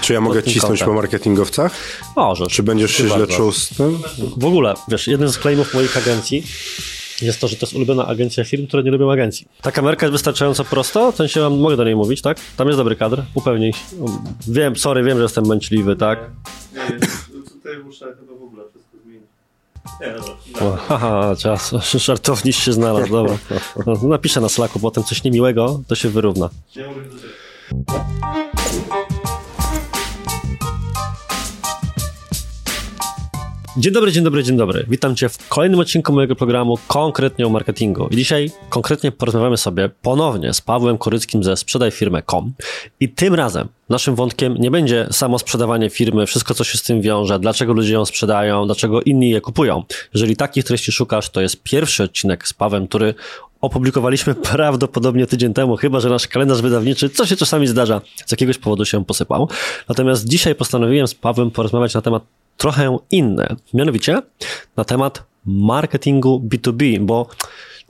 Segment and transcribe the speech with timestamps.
[0.00, 1.72] czy ja mogę cisnąć po marketingowcach?
[2.16, 2.52] Możesz.
[2.52, 3.98] Czy będziesz się źle czuł z tym?
[4.36, 6.42] W ogóle, wiesz, jeden z claimów moich agencji
[7.22, 9.48] jest to, że to jest ulubiona agencja firm, które nie lubią agencji.
[9.62, 12.38] Ta kamerka jest wystarczająco prosto, w sensie mam, mogę do niej mówić, tak?
[12.56, 13.78] Tam jest dobry kadr, upewnij się.
[14.48, 16.30] Wiem, sorry, wiem, że jestem męczliwy, tak?
[16.74, 16.98] Nie,
[17.50, 19.28] tutaj muszę chyba w ogóle wszystko zmienić.
[20.00, 20.74] Nie, dobra.
[20.74, 21.74] O, haha, czas,
[22.06, 23.38] żartownik się znalazł, dobra.
[23.86, 26.50] No, napiszę na Slacku potem coś niemiłego, to się wyrówna.
[26.76, 28.97] Nie mogę do
[33.78, 34.84] Dzień dobry, dzień dobry, dzień dobry.
[34.88, 38.08] Witam Cię w kolejnym odcinku mojego programu konkretnie o marketingu.
[38.08, 42.52] I dzisiaj konkretnie porozmawiamy sobie ponownie z Pawłem Koryckim ze Sprzedaj Firmę.com.
[43.00, 47.00] I tym razem naszym wątkiem nie będzie samo sprzedawanie firmy, wszystko co się z tym
[47.00, 49.82] wiąże, dlaczego ludzie ją sprzedają, dlaczego inni je kupują.
[50.14, 53.14] Jeżeli takich treści szukasz, to jest pierwszy odcinek z Pawem, który
[53.60, 58.58] opublikowaliśmy prawdopodobnie tydzień temu, chyba że nasz kalendarz wydawniczy, co się czasami zdarza, z jakiegoś
[58.58, 59.48] powodu się posypał.
[59.88, 62.22] Natomiast dzisiaj postanowiłem z Pawłem porozmawiać na temat
[62.58, 64.22] trochę inny, mianowicie
[64.76, 67.26] na temat marketingu B2B, bo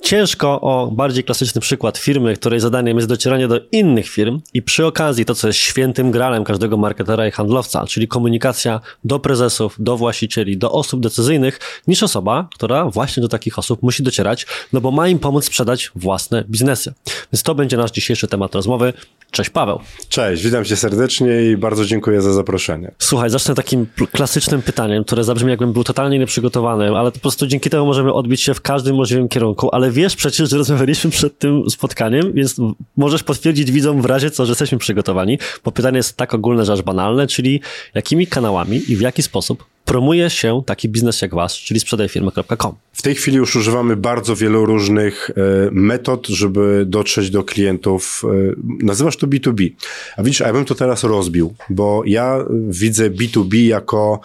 [0.03, 4.87] ciężko o bardziej klasyczny przykład firmy, której zadaniem jest docieranie do innych firm i przy
[4.87, 9.97] okazji to, co jest świętym gralem każdego marketera i handlowca, czyli komunikacja do prezesów, do
[9.97, 14.91] właścicieli, do osób decyzyjnych, niż osoba, która właśnie do takich osób musi docierać, no bo
[14.91, 16.95] ma im pomóc sprzedać własne biznesy.
[17.33, 18.93] Więc to będzie nasz dzisiejszy temat rozmowy.
[19.31, 19.81] Cześć Paweł.
[20.09, 22.93] Cześć, witam cię serdecznie i bardzo dziękuję za zaproszenie.
[22.99, 27.71] Słuchaj, zacznę takim klasycznym pytaniem, które zabrzmi jakbym był totalnie nieprzygotowany, ale po prostu dzięki
[27.71, 31.71] temu możemy odbić się w każdym możliwym kierunku, ale wiesz przecież, że rozmawialiśmy przed tym
[31.71, 32.57] spotkaniem, więc
[32.97, 36.73] możesz potwierdzić widzom w razie co, że jesteśmy przygotowani, bo pytanie jest tak ogólne, że
[36.73, 37.61] aż banalne, czyli
[37.95, 42.75] jakimi kanałami i w jaki sposób promuje się taki biznes jak wasz, czyli sprzedajfirmy.com.
[42.93, 45.35] W tej chwili już używamy bardzo wielu różnych e,
[45.73, 48.23] metod, żeby dotrzeć do klientów.
[48.25, 48.55] E,
[48.87, 49.71] nazywasz to B2B.
[50.17, 54.21] A widzisz, a ja bym to teraz rozbił, bo ja widzę B2B jako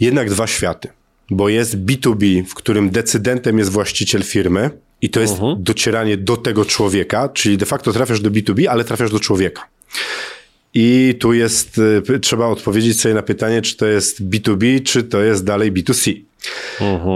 [0.00, 0.88] jednak dwa światy.
[1.30, 4.70] Bo jest B2B, w którym decydentem jest właściciel firmy
[5.02, 5.62] i to jest Mhm.
[5.62, 9.62] docieranie do tego człowieka, czyli de facto trafiasz do B2B, ale trafiasz do człowieka.
[10.78, 15.20] I tu jest, y, trzeba odpowiedzieć sobie na pytanie, czy to jest B2B, czy to
[15.20, 16.22] jest dalej B2C.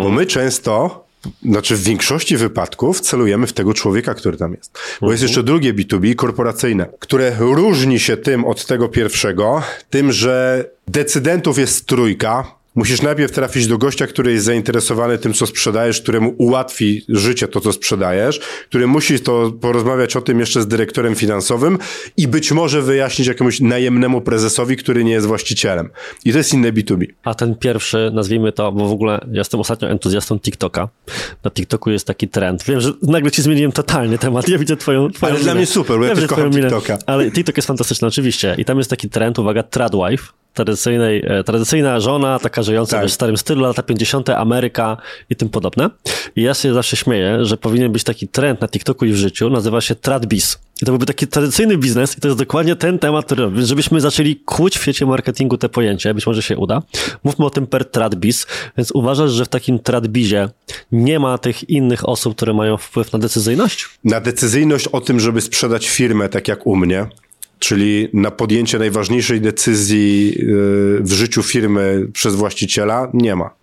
[0.02, 1.04] Bo my często,
[1.42, 4.78] znaczy w większości wypadków celujemy w tego człowieka, który tam jest.
[5.00, 10.64] Bo jest jeszcze drugie B2B, korporacyjne, które różni się tym od tego pierwszego, tym, że
[10.88, 16.34] decydentów jest trójka, Musisz najpierw trafić do gościa, który jest zainteresowany tym, co sprzedajesz, któremu
[16.38, 21.78] ułatwi życie to, co sprzedajesz, który musi to porozmawiać o tym jeszcze z dyrektorem finansowym
[22.16, 25.90] i być może wyjaśnić jakiemuś najemnemu prezesowi, który nie jest właścicielem.
[26.24, 27.06] I to jest inne B2B.
[27.24, 30.88] A ten pierwszy, nazwijmy to, bo w ogóle ja jestem ostatnio entuzjastą TikToka.
[31.44, 32.64] Na TikToku jest taki trend.
[32.64, 34.48] Wiem, że nagle ci zmieniłem totalnie temat.
[34.48, 35.60] Ja widzę twoją, twoją Ale dla minę.
[35.60, 36.80] mnie super, bo ja widzę też kocham twoją minę.
[36.80, 36.98] TikToka.
[37.06, 38.54] Ale TikTok jest fantastyczny, oczywiście.
[38.58, 40.39] I tam jest taki trend, uwaga, tradwife.
[40.54, 43.08] Tradycyjnej, e, tradycyjna żona, taka żyjąca Tak.
[43.08, 44.96] w starym stylu, lata 50., Ameryka
[45.30, 45.90] i tym podobne.
[46.36, 49.50] I ja się zawsze śmieję, że powinien być taki trend na TikToku i w życiu,
[49.50, 50.58] nazywa się tradbiz.
[50.82, 53.50] I to byłby taki tradycyjny biznes i to jest dokładnie ten temat, który.
[53.66, 56.82] Żebyśmy zaczęli kłuć w świecie marketingu te pojęcie, być może się uda.
[57.24, 58.46] Mówmy o tym per tradbiz,
[58.76, 60.48] więc uważasz, że w takim tradbizie
[60.92, 63.88] nie ma tych innych osób, które mają wpływ na decyzyjność?
[64.04, 67.06] na decyzyjność o tym, żeby sprzedać firmę, tak jak u mnie,
[67.60, 70.34] czyli na podjęcie najważniejszej decyzji yy,
[71.00, 73.60] w życiu firmy przez właściciela, nie ma.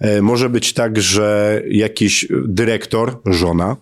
[0.00, 3.76] E, Może być tak, że jakiś dyrektor, żona,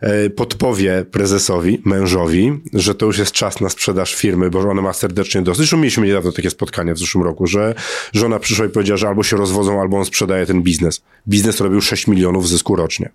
[0.00, 4.92] e, podpowie prezesowi, mężowi, że to już jest czas na sprzedaż firmy, bo ona ma
[4.92, 5.58] serdecznie dosyć.
[5.58, 7.74] Zresztą mieliśmy niedawno takie spotkanie w zeszłym roku, że
[8.12, 11.02] żona przyszła i powiedziała, że albo się rozwodzą, albo on sprzedaje ten biznes.
[11.28, 13.10] Biznes robił 6 milionów zysku rocznie.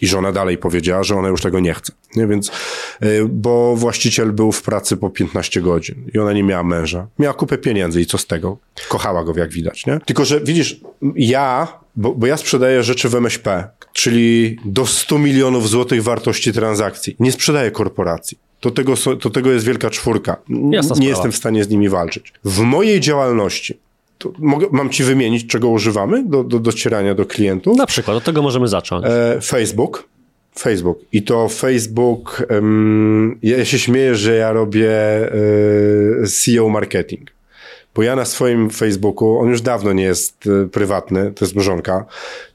[0.00, 1.92] I żona dalej powiedziała, że ona już tego nie chce.
[2.16, 2.26] Nie?
[2.26, 2.50] Więc,
[3.02, 7.06] y, bo właściciel był w pracy po 15 godzin i ona nie miała męża.
[7.18, 8.58] Miała kupę pieniędzy i co z tego?
[8.88, 9.86] Kochała go, jak widać.
[9.86, 10.00] Nie?
[10.06, 10.80] Tylko, że widzisz,
[11.16, 17.16] ja, bo, bo ja sprzedaję rzeczy w MŚP, czyli do 100 milionów złotych wartości transakcji.
[17.20, 18.38] Nie sprzedaję korporacji.
[18.62, 20.36] Do tego, do tego jest wielka czwórka.
[20.48, 21.04] Jasna nie sprawa.
[21.04, 22.32] jestem w stanie z nimi walczyć.
[22.44, 23.80] W mojej działalności, to
[24.38, 27.76] mogę, mam ci wymienić, czego używamy do, do docierania do klientów?
[27.76, 29.04] Na przykład, od tego możemy zacząć.
[29.08, 30.08] E, Facebook.
[30.58, 30.98] Facebook.
[31.12, 32.46] I to Facebook.
[32.48, 34.90] em, ja się śmieję, że ja robię
[36.22, 37.34] e, CEO marketing.
[37.94, 42.04] Bo ja na swoim Facebooku, on już dawno nie jest e, prywatny, to jest mrzonka.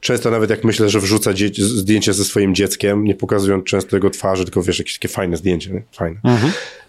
[0.00, 4.44] Często nawet jak myślę, że wrzuca zdjęcie ze swoim dzieckiem, nie pokazując często jego twarzy,
[4.44, 5.82] tylko wiesz, jakieś takie fajne zdjęcie, nie?
[5.92, 6.20] fajne.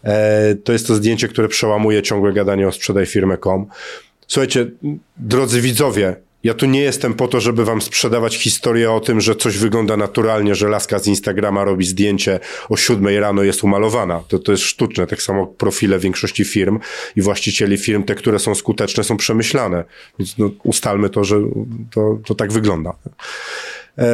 [0.03, 3.65] E, to jest to zdjęcie, które przełamuje ciągłe gadanie o sprzedaj firmę.com.
[4.31, 4.71] Słuchajcie,
[5.17, 9.35] drodzy widzowie, Ja tu nie jestem po to, żeby wam sprzedawać historię o tym, że
[9.35, 12.39] coś wygląda naturalnie, że laska z Instagrama robi zdjęcie
[12.69, 14.23] o siódmej rano jest umalowana.
[14.27, 15.07] To, to jest sztuczne.
[15.07, 16.79] Tak samo profile większości firm
[17.15, 19.83] i właścicieli firm, te, które są skuteczne, są przemyślane.
[20.19, 21.35] Więc no, ustalmy to, że
[21.93, 22.93] to, to tak wygląda.
[23.97, 24.07] E,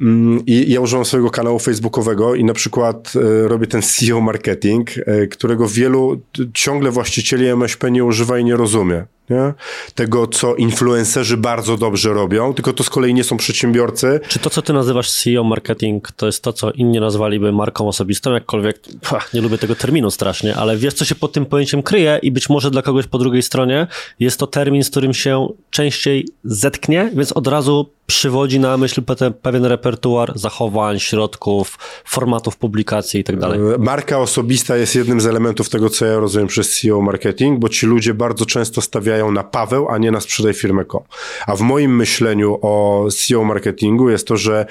[0.00, 4.90] mm, I ja używam swojego kanału facebookowego i na przykład e, robię ten SEO marketing,
[4.98, 6.20] e, którego wielu
[6.54, 9.04] ciągle właścicieli MŚP nie używa i nie rozumie.
[9.30, 9.54] Nie?
[9.94, 14.20] Tego, co influencerzy bardzo dobrze robią, tylko to z kolei nie są przedsiębiorcy.
[14.28, 18.32] Czy to, co ty nazywasz CEO marketing, to jest to, co inni nazwaliby marką osobistą,
[18.32, 18.80] jakkolwiek
[19.10, 22.30] pach, nie lubię tego terminu strasznie, ale wiesz, co się pod tym pojęciem kryje i
[22.30, 23.86] być może dla kogoś po drugiej stronie
[24.20, 29.02] jest to termin, z którym się częściej zetknie, więc od razu przywodzi na myśl
[29.42, 33.60] pewien repertuar zachowań, środków, formatów publikacji i tak dalej.
[33.78, 37.86] Marka osobista jest jednym z elementów tego, co ja rozumiem przez CEO marketing, bo ci
[37.86, 41.02] ludzie bardzo często stawiają na Paweł, a nie na sprzedaj firmę.com.
[41.46, 44.66] A w moim myśleniu o CEO marketingu jest to, że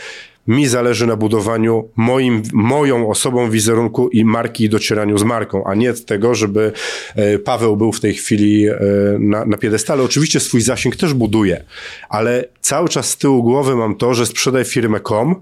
[0.47, 5.75] mi zależy na budowaniu moim, moją osobą wizerunku i marki i docieraniu z marką, a
[5.75, 6.71] nie tego, żeby
[7.15, 8.75] e, Paweł był w tej chwili e,
[9.19, 10.03] na, na piedestale.
[10.03, 11.63] Oczywiście swój zasięg też buduje,
[12.09, 15.35] ale cały czas z tyłu głowy mam to, że sprzedaj firmę.com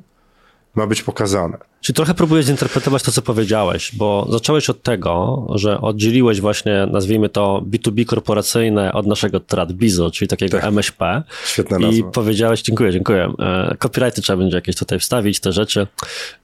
[0.76, 1.58] ma być pokazane.
[1.82, 7.30] Czyli trochę próbujesz zinterpretować to, co powiedziałeś, bo zacząłeś od tego, że oddzieliłeś właśnie, nazwijmy
[7.30, 10.68] to B2B korporacyjne od naszego tradbizu, czyli takiego tak.
[10.68, 11.24] MŚP.
[11.46, 11.98] Świetna nazwa.
[11.98, 13.34] I powiedziałeś, dziękuję, dziękuję.
[13.40, 15.88] E, copyrighty trzeba będzie jakieś tutaj wstawić, te rzeczy.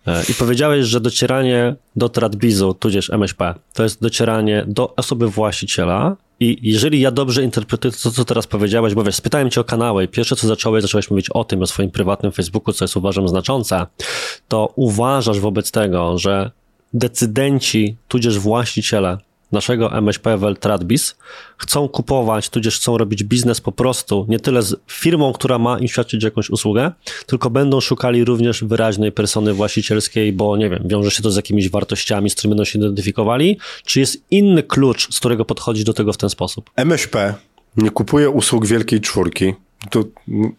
[0.08, 6.16] E, I powiedziałeś, że docieranie do tradbizu, tudzież MŚP, to jest docieranie do osoby właściciela,
[6.42, 10.08] i jeżeli ja dobrze interpretuję to, co teraz powiedziałeś, bo wiesz, spytałem cię o kanały
[10.08, 13.86] pierwsze, co zacząłeś, zacząłeś mówić o tym, o swoim prywatnym Facebooku, co jest uważam znaczące,
[14.48, 16.52] to uważasz wobec tego, że
[16.94, 19.18] decydenci, tudzież właściciele
[19.52, 21.16] naszego MŚP Weltradbis
[21.58, 25.88] chcą kupować, tudzież chcą robić biznes po prostu nie tyle z firmą, która ma im
[25.88, 26.92] świadczyć jakąś usługę,
[27.26, 31.70] tylko będą szukali również wyraźnej persony właścicielskiej, bo nie wiem, wiąże się to z jakimiś
[31.70, 36.14] wartościami, z którymi będą się identyfikowali, czy jest inny klucz, z którego podchodzi do tego
[36.14, 36.70] w ten sposób?
[36.76, 37.34] MŚP
[37.78, 39.54] nie kupuje usług wielkiej czwórki,
[39.90, 40.12] tu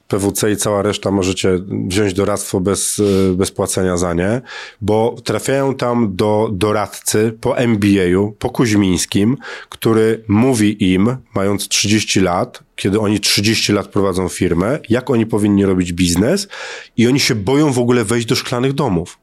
[0.08, 4.40] PWC i cała reszta możecie wziąć doradztwo bez, e, bez płacenia za nie,
[4.80, 9.36] bo trafiają tam do doradcy po MBA-u, po Kuźmińskim,
[9.68, 15.64] który mówi im, mając 30 lat, kiedy oni 30 lat prowadzą firmę, jak oni powinni
[15.64, 16.48] robić biznes
[16.96, 19.18] i oni się boją w ogóle wejść do szklanych domów.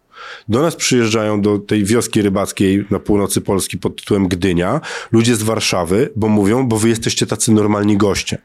[0.50, 4.81] Do nas przyjeżdżają do tej wioski rybackiej na północy Polski pod tytułem Gdynia
[5.12, 8.38] ludzie z Warszawy, bo mówią, bo wy jesteście tacy normalni goście.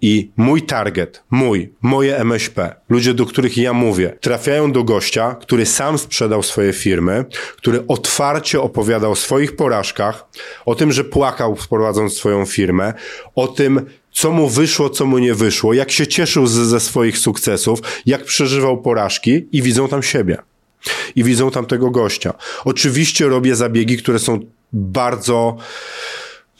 [0.00, 5.66] I mój target, mój, moje MŚP, ludzie, do których ja mówię, trafiają do gościa, który
[5.66, 7.24] sam sprzedał swoje firmy,
[7.56, 10.26] który otwarcie opowiadał o swoich porażkach,
[10.66, 12.94] o tym, że płakał prowadząc swoją firmę,
[13.34, 17.18] o tym, co mu wyszło, co mu nie wyszło, jak się cieszył z, ze swoich
[17.18, 20.38] sukcesów, jak przeżywał porażki i widzą tam siebie.
[21.16, 22.34] I widzą tam tego gościa.
[22.64, 24.40] Oczywiście robię zabiegi, które są
[24.72, 25.56] bardzo.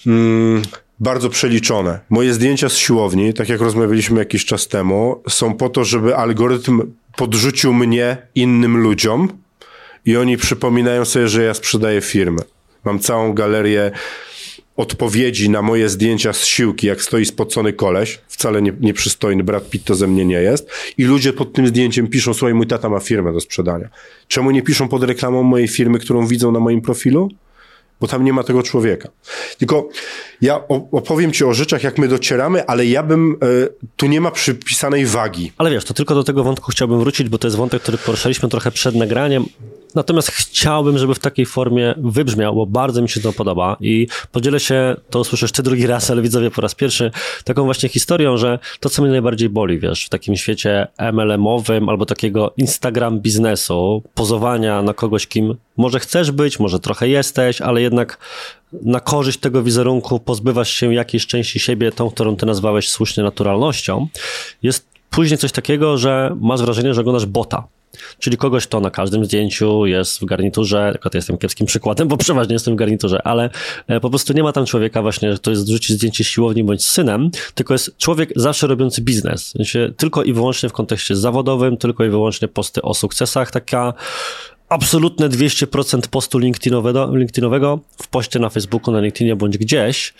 [0.07, 0.63] Mm,
[1.01, 2.01] bardzo przeliczone.
[2.11, 6.83] Moje zdjęcia z siłowni, tak jak rozmawialiśmy jakiś czas temu, są po to, żeby algorytm
[7.17, 9.29] podrzucił mnie innym ludziom
[10.05, 12.41] i oni przypominają sobie, że ja sprzedaję firmy.
[12.85, 13.91] Mam całą galerię
[14.77, 19.85] odpowiedzi na moje zdjęcia z siłki, jak stoi spocony koleś, wcale nie, nieprzystojny, Brad Pitt
[19.85, 20.71] to ze mnie nie jest.
[20.99, 23.89] I ludzie pod tym zdjęciem piszą, słuchaj, mój tata ma firmę do sprzedania.
[24.29, 27.29] Czemu nie piszą pod reklamą mojej firmy, którą widzą na moim profilu?
[28.01, 29.09] Bo tam nie ma tego człowieka.
[29.59, 29.89] Tylko
[30.41, 30.61] ja
[30.93, 35.07] opowiem ci o rzeczach, jak my docieramy, ale ja bym, y, tu nie ma przypisanej
[35.07, 35.53] wagi.
[35.59, 38.49] Ale wiesz, to tylko do tego wątku chciałbym wrócić, bo to jest wątek, który poruszaliśmy
[38.49, 39.45] trochę przed nagraniem.
[39.95, 44.61] Natomiast chciałbym, żeby w takiej formie wybrzmiał, bo bardzo mi się to podoba i podzielę
[44.61, 47.11] się, to usłyszysz ty drugi raz, ale widzowie po raz pierwszy,
[47.45, 52.07] taką właśnie historią, że to, co mnie najbardziej boli, wiesz, w takim świecie MLM-owym albo
[52.07, 58.19] takiego Instagram biznesu, pozowania na kogoś, kim może chcesz być, może trochę jesteś, ale jednak
[58.73, 64.09] na korzyść tego wizerunku pozbywasz się jakiejś części siebie, tą, którą ty nazwałeś słusznie naturalnością,
[64.63, 67.65] jest później coś takiego, że masz wrażenie, że oglądasz bota.
[68.19, 72.53] Czyli kogoś, kto na każdym zdjęciu jest w garniturze, to jestem kiepskim przykładem, bo przeważnie
[72.53, 73.51] jestem w garniturze, ale
[73.87, 76.87] e, po prostu nie ma tam człowieka właśnie, że to jest rzucić zdjęcie siłowni bądź
[76.87, 79.55] synem, tylko jest człowiek zawsze robiący biznes.
[79.97, 83.95] Tylko i wyłącznie w kontekście zawodowym, tylko i wyłącznie posty o sukcesach, taka
[84.69, 90.15] absolutne 200% postu LinkedInowego, LinkedInowego w poście na Facebooku, na LinkedInie bądź gdzieś.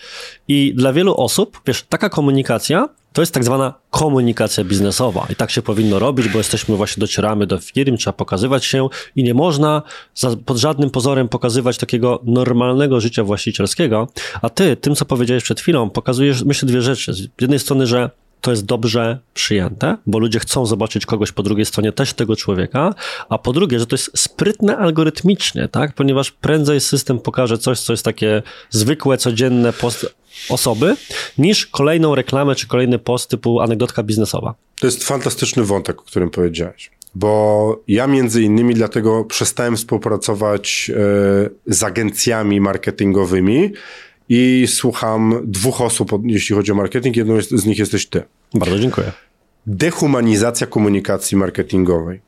[0.49, 5.51] I dla wielu osób, wiesz, taka komunikacja to jest tak zwana komunikacja biznesowa i tak
[5.51, 9.83] się powinno robić, bo jesteśmy właśnie, docieramy do firm, trzeba pokazywać się i nie można
[10.15, 14.09] za, pod żadnym pozorem pokazywać takiego normalnego życia właścicielskiego,
[14.43, 17.13] a ty, tym co powiedziałeś przed chwilą, pokazujesz, myślę, dwie rzeczy.
[17.13, 18.11] Z jednej strony, że
[18.41, 22.95] to jest dobrze przyjęte, bo ludzie chcą zobaczyć kogoś po drugiej stronie też tego człowieka,
[23.29, 25.95] a po drugie, że to jest sprytne algorytmicznie, tak?
[25.95, 30.18] Ponieważ prędzej system pokaże coś, co jest takie zwykłe, codzienne post
[30.49, 30.97] osoby,
[31.39, 34.55] niż kolejną reklamę czy kolejny post typu anegdotka biznesowa.
[34.81, 36.91] To jest fantastyczny wątek, o którym powiedziałeś.
[37.15, 43.73] Bo ja między innymi dlatego przestałem współpracować e, z agencjami marketingowymi
[44.29, 47.17] i słucham dwóch osób, jeśli chodzi o marketing.
[47.17, 48.23] Jedną z nich jesteś ty.
[48.55, 49.13] Bardzo dziękuję.
[49.67, 52.21] Dehumanizacja komunikacji marketingowej.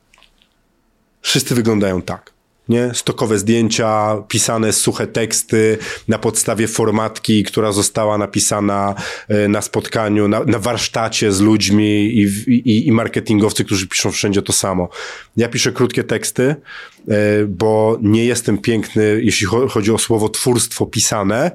[1.23, 2.33] Wszyscy wyglądają tak
[2.71, 2.91] nie?
[2.95, 8.95] Stokowe zdjęcia, pisane suche teksty na podstawie formatki, która została napisana
[9.29, 14.43] e, na spotkaniu, na, na warsztacie z ludźmi i, i, i marketingowcy, którzy piszą wszędzie
[14.43, 14.89] to samo.
[15.37, 16.57] Ja piszę krótkie teksty, e,
[17.49, 21.51] bo nie jestem piękny, jeśli chodzi o słowotwórstwo pisane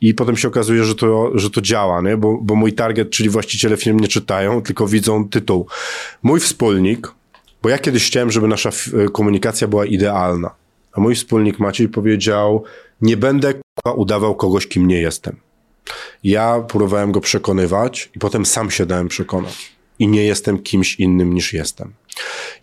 [0.00, 2.16] i potem się okazuje, że to, że to działa, nie?
[2.16, 5.66] Bo, bo mój target, czyli właściciele film nie czytają, tylko widzą tytuł.
[6.22, 7.15] Mój wspólnik,
[7.66, 8.70] bo ja kiedyś chciałem, żeby nasza
[9.12, 10.50] komunikacja była idealna.
[10.92, 12.64] A mój wspólnik Maciej powiedział:
[13.00, 13.54] Nie będę
[13.96, 15.36] udawał kogoś, kim nie jestem.
[16.24, 19.75] Ja próbowałem go przekonywać i potem sam się dałem przekonać.
[19.98, 21.92] I nie jestem kimś innym niż jestem.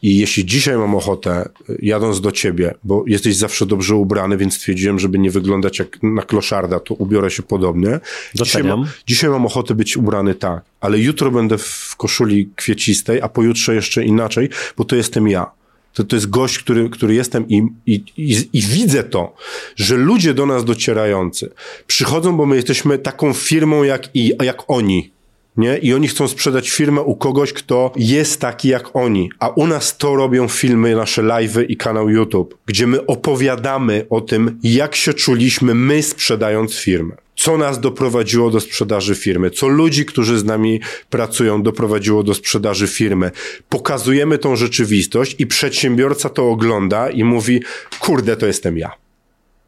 [0.01, 1.49] I jeśli dzisiaj mam ochotę,
[1.79, 6.21] jadąc do ciebie, bo jesteś zawsze dobrze ubrany, więc stwierdziłem, żeby nie wyglądać jak na
[6.21, 7.99] kloszarda, to ubiorę się podobnie.
[8.35, 13.29] Dzisiaj, ma, dzisiaj mam ochotę być ubrany tak, ale jutro będę w koszuli kwiecistej, a
[13.29, 15.51] pojutrze jeszcze inaczej, bo to jestem ja.
[15.93, 19.35] To, to jest gość, który, który jestem i, i, i, i widzę to,
[19.75, 21.51] że ludzie do nas docierający
[21.87, 25.11] przychodzą, bo my jesteśmy taką firmą jak, i, jak oni.
[25.57, 25.77] Nie?
[25.77, 29.29] I oni chcą sprzedać firmę u kogoś, kto jest taki jak oni.
[29.39, 34.21] A u nas to robią filmy, nasze live'y i kanał YouTube, gdzie my opowiadamy o
[34.21, 40.05] tym, jak się czuliśmy my sprzedając firmę co nas doprowadziło do sprzedaży firmy, co ludzi,
[40.05, 43.31] którzy z nami pracują, doprowadziło do sprzedaży firmy.
[43.69, 47.63] Pokazujemy tą rzeczywistość i przedsiębiorca to ogląda i mówi:
[47.99, 48.91] Kurde, to jestem ja.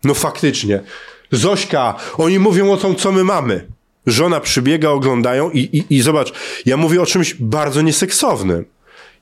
[0.04, 0.80] No faktycznie.
[1.32, 3.75] Zośka, oni mówią o tym, co my mamy.
[4.08, 6.34] Żona przybiega, oglądają i, i, i zobacz,
[6.66, 8.75] ja mówię o czymś bardzo nieseksownym.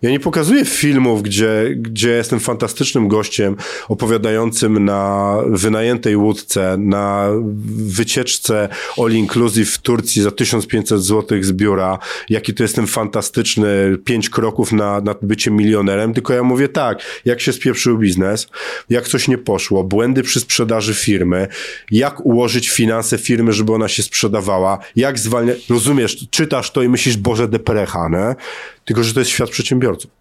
[0.03, 3.55] Ja nie pokazuję filmów, gdzie, gdzie jestem fantastycznym gościem
[3.89, 7.29] opowiadającym na wynajętej łódce, na
[7.75, 14.29] wycieczce all inclusive w Turcji za 1500 zł z biura, jaki to jestem fantastyczny, pięć
[14.29, 18.47] kroków na, na bycie milionerem, tylko ja mówię tak, jak się spieprzył biznes,
[18.89, 21.47] jak coś nie poszło, błędy przy sprzedaży firmy,
[21.91, 27.17] jak ułożyć finanse firmy, żeby ona się sprzedawała, jak zwalniać, rozumiesz, czytasz to i myślisz,
[27.17, 28.35] Boże, deprecha, nie?
[28.85, 30.11] Tylko, że to jest świat przedsiębiorców.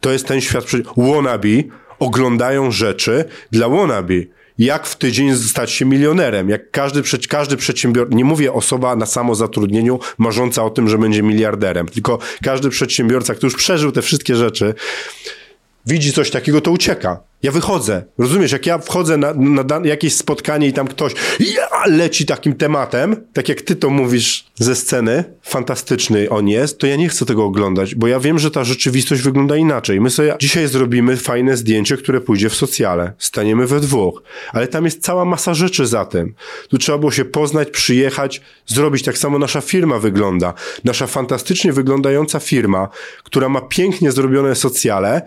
[0.00, 1.14] To jest ten świat przedsiębiorców.
[1.14, 1.48] Wannabe
[1.98, 4.14] oglądają rzeczy dla wannabe.
[4.58, 6.48] Jak w tydzień stać się milionerem?
[6.48, 11.88] Jak każdy, każdy przedsiębiorca, nie mówię osoba na samozatrudnieniu marząca o tym, że będzie miliarderem,
[11.88, 14.74] tylko każdy przedsiębiorca, który już przeżył te wszystkie rzeczy,
[15.86, 17.20] widzi coś takiego, to ucieka.
[17.42, 18.02] Ja wychodzę.
[18.18, 23.16] Rozumiesz, jak ja wchodzę na, na jakieś spotkanie i tam ktoś ja, leci takim tematem,
[23.32, 27.44] tak jak ty to mówisz ze sceny, fantastyczny on jest, to ja nie chcę tego
[27.44, 30.00] oglądać, bo ja wiem, że ta rzeczywistość wygląda inaczej.
[30.00, 33.12] My sobie dzisiaj zrobimy fajne zdjęcie, które pójdzie w socjale.
[33.18, 34.22] Staniemy we dwóch.
[34.52, 36.34] Ale tam jest cała masa rzeczy za tym.
[36.68, 39.02] Tu trzeba było się poznać, przyjechać, zrobić.
[39.02, 40.54] Tak samo nasza firma wygląda.
[40.84, 42.88] Nasza fantastycznie wyglądająca firma,
[43.24, 45.22] która ma pięknie zrobione socjale,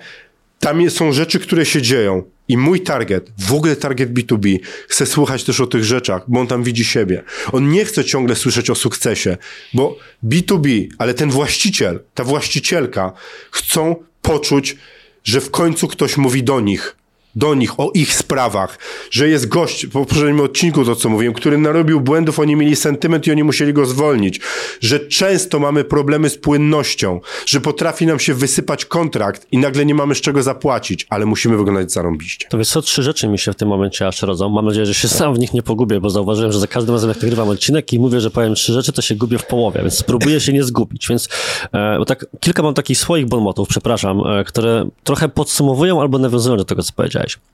[0.60, 2.24] tam są rzeczy, które się dzieją.
[2.48, 6.48] I mój target, w ogóle target B2B, chce słuchać też o tych rzeczach, bo on
[6.48, 7.24] tam widzi siebie.
[7.52, 9.38] On nie chce ciągle słyszeć o sukcesie,
[9.74, 13.14] bo B2B, ale ten właściciel, ta właścicielka
[13.52, 14.78] chcą poczuć,
[15.24, 16.96] że w końcu ktoś mówi do nich
[17.38, 18.80] do nich, o ich sprawach,
[19.12, 23.28] że jest gość, po poprzednim odcinku to co mówiłem, który narobił błędów, oni mieli sentyment
[23.28, 24.40] i oni musieli go zwolnić,
[24.82, 29.96] że często mamy problemy z płynnością, że potrafi nam się wysypać kontrakt i nagle nie
[29.96, 32.48] mamy z czego zapłacić, ale musimy wyglądać zarąbiście.
[32.50, 34.50] To wiesz co, trzy rzeczy mi się w tym momencie aż rodzą.
[34.50, 37.10] Mam nadzieję, że się sam w nich nie pogubię, bo zauważyłem, że za każdym razem
[37.10, 39.98] jak nagrywam odcinek i mówię, że powiem trzy rzeczy, to się gubię w połowie, więc
[39.98, 41.30] spróbuję się nie zgubić, więc
[41.74, 46.66] e, tak kilka mam takich swoich bonmotów, przepraszam, e, które trochę podsumowują albo nawiązują do
[46.66, 46.94] tego, co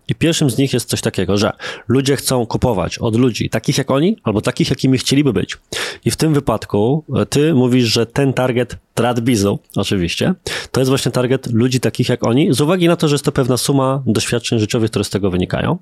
[0.08, 1.52] I pierwszym z nich jest coś takiego, że
[1.88, 5.58] ludzie chcą kupować od ludzi takich jak oni, albo takich, jakimi chcieliby być.
[6.06, 10.34] I w tym wypadku e, ty mówisz, że ten target Tradbizu, oczywiście,
[10.72, 13.32] to jest właśnie target ludzi takich jak oni, z uwagi na to, że jest to
[13.32, 15.78] pewna suma doświadczeń życiowych, które z tego wynikają.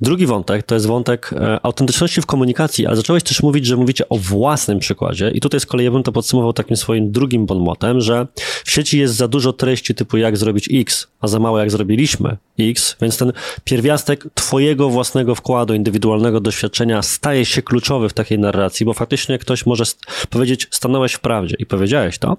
[0.00, 4.08] Drugi wątek to jest wątek e, autentyczności w komunikacji, ale zacząłeś też mówić, że mówicie
[4.08, 8.00] o własnym przykładzie i tutaj z kolei ja bym to podsumował takim swoim drugim bonmotem,
[8.00, 8.26] że
[8.64, 12.36] w sieci jest za dużo treści typu jak zrobić X, a za mało jak zrobiliśmy
[12.58, 13.32] X, więc ten
[13.64, 19.66] pierwiastek twojego własnego wkładu, indywidualnego doświadczenia staje się kluczowy w takiej narracji, bo faktycznie ktoś
[19.66, 19.84] może
[20.30, 22.36] powiedzieć, stanąłeś w prawdzie i powiedziałeś to,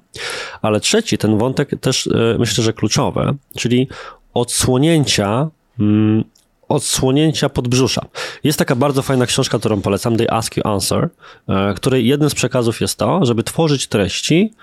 [0.62, 3.88] ale trzeci, ten wątek też e, myślę, że kluczowy, czyli
[4.34, 6.24] odsłonięcia mm,
[6.70, 8.06] odsłonięcia podbrzusza.
[8.44, 11.10] Jest taka bardzo fajna książka, którą polecam, They Ask You Answer,
[11.50, 14.54] e, której jednym z przekazów jest to, żeby tworzyć treści,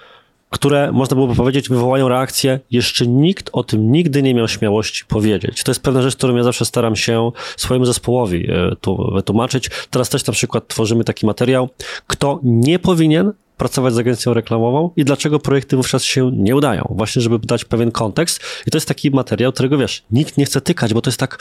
[0.50, 5.64] które można byłoby powiedzieć wywołają reakcję, jeszcze nikt o tym nigdy nie miał śmiałości powiedzieć.
[5.64, 9.70] To jest pewna rzecz, którą ja zawsze staram się swojemu zespołowi e, tu wytłumaczyć.
[9.90, 11.68] Teraz też na przykład tworzymy taki materiał,
[12.06, 16.94] kto nie powinien pracować z agencją reklamową i dlaczego projekty wówczas się nie udają.
[16.96, 18.40] Właśnie, żeby dać pewien kontekst.
[18.66, 21.38] I to jest taki materiał, którego wiesz, nikt nie chce tykać, bo to jest tak,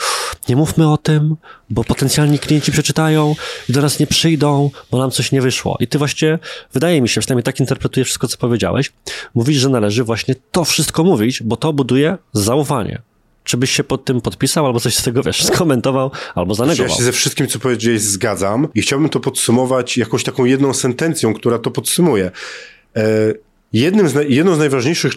[0.48, 1.36] nie mówmy o tym,
[1.70, 3.34] bo potencjalni klienci przeczytają
[3.68, 5.76] i do nas nie przyjdą, bo nam coś nie wyszło.
[5.80, 6.38] I ty właśnie,
[6.72, 8.92] wydaje mi się, przynajmniej tak interpretuję wszystko, co powiedziałeś,
[9.34, 13.02] mówisz, że należy właśnie to wszystko mówić, bo to buduje zaufanie.
[13.50, 16.88] Czy byś się pod tym podpisał, albo coś z tego, wiesz, skomentował, albo zanegował?
[16.88, 21.34] Ja się ze wszystkim, co powiedziałeś, zgadzam i chciałbym to podsumować jakąś taką jedną sentencją,
[21.34, 22.30] która to podsumuje.
[22.96, 23.02] E,
[23.72, 25.12] jednym z, jedną z najważniejszych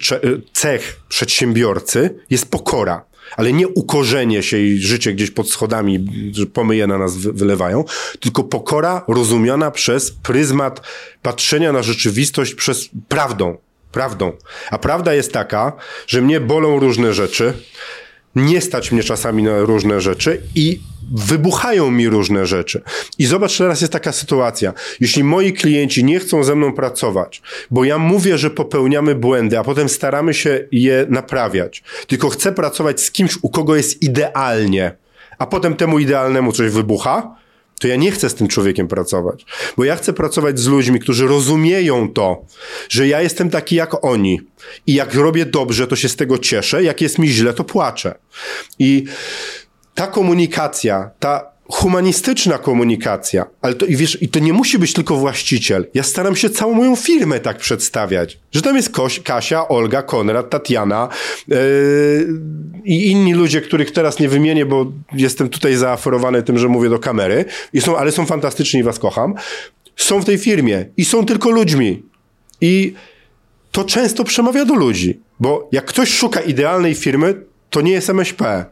[0.54, 3.06] cech przedsiębiorcy jest pokora
[3.38, 7.84] ale nie ukorzenie się i życie gdzieś pod schodami, że pomyje na nas wylewają,
[8.20, 10.82] tylko pokora rozumiana przez pryzmat
[11.22, 13.58] patrzenia na rzeczywistość przez prawdą.
[13.92, 14.32] Prawdą.
[14.72, 15.74] A prawda jest taka,
[16.08, 17.54] że mnie bolą różne rzeczy,
[18.36, 20.80] nie stać mnie czasami na różne rzeczy i
[21.12, 22.82] wybuchają mi różne rzeczy.
[23.20, 24.74] I zobacz, teraz jest taka sytuacja.
[25.00, 29.63] Jeśli moi klienci nie chcą ze mną pracować, bo ja mówię, że popełniamy błędy, a
[29.63, 34.96] potem staramy się je naprawiać, tylko chcę pracować z kimś, u kogo jest idealnie,
[35.38, 37.36] a potem temu idealnemu coś wybucha,
[37.84, 39.46] to ja nie chcę z tym człowiekiem pracować,
[39.78, 42.46] bo ja chcę pracować z ludźmi, którzy rozumieją to,
[42.90, 44.42] że ja jestem taki jak oni
[44.88, 48.16] i jak robię dobrze, to się z tego cieszę, jak jest mi źle, to płaczę.
[48.80, 49.04] I
[49.96, 55.15] ta komunikacja, ta humanistyczna komunikacja, ale to, i wiesz, i to nie musi być tylko
[55.15, 55.88] właściciel.
[55.93, 60.50] Ja staram się całą moją firmę tak przedstawiać, że tam jest Koś, Kasia, Olga, Konrad,
[60.50, 61.10] Tatiana
[61.48, 61.58] yy,
[62.86, 67.00] i inni ludzie, których teraz nie wymienię, bo jestem tutaj zaaferowany tym, że mówię do
[67.00, 69.34] kamery, i są, ale są fantastyczni i was kocham.
[69.96, 72.03] Są w tej firmie i są tylko ludźmi.
[72.62, 72.93] I
[73.72, 77.36] to często przemawia do ludzi, bo jak ktoś szuka idealnej firmy,
[77.69, 78.65] to nie jest MŚP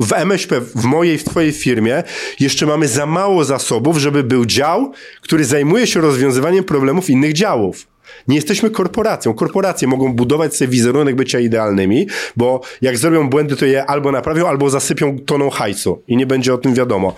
[0.00, 2.02] w MŚP, w mojej, w twojej firmie,
[2.40, 7.86] jeszcze mamy za mało zasobów, żeby był dział, który zajmuje się rozwiązywaniem problemów innych działów.
[8.28, 9.34] Nie jesteśmy korporacją.
[9.34, 14.48] Korporacje mogą budować sobie wizerunek bycia idealnymi, bo jak zrobią błędy, to je albo naprawią,
[14.48, 17.14] albo zasypią toną hajsu i nie będzie o tym wiadomo.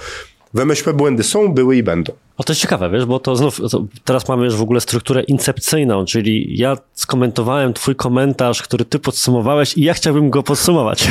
[0.55, 2.13] W MŚP błędy są, były i będą.
[2.37, 5.23] O, to jest ciekawe, wiesz, bo to znów, to teraz mamy już w ogóle strukturę
[5.23, 11.09] incepcyjną, czyli ja skomentowałem twój komentarz, który ty podsumowałeś i ja chciałbym go podsumować.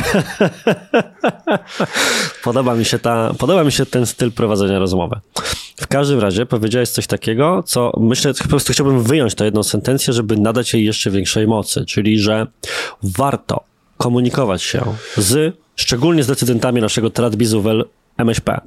[2.44, 5.20] podoba, mi się ta, podoba mi się ten styl prowadzenia rozmowy.
[5.82, 10.14] W każdym razie powiedziałeś coś takiego, co myślę, po prostu chciałbym wyjąć tę jedną sentencję,
[10.14, 12.48] żeby nadać jej jeszcze większej mocy, czyli że
[13.04, 13.64] warto
[13.98, 14.84] komunikować się
[15.18, 17.64] z, szczególnie z decydentami naszego Tradbizu
[18.18, 18.62] MŚP,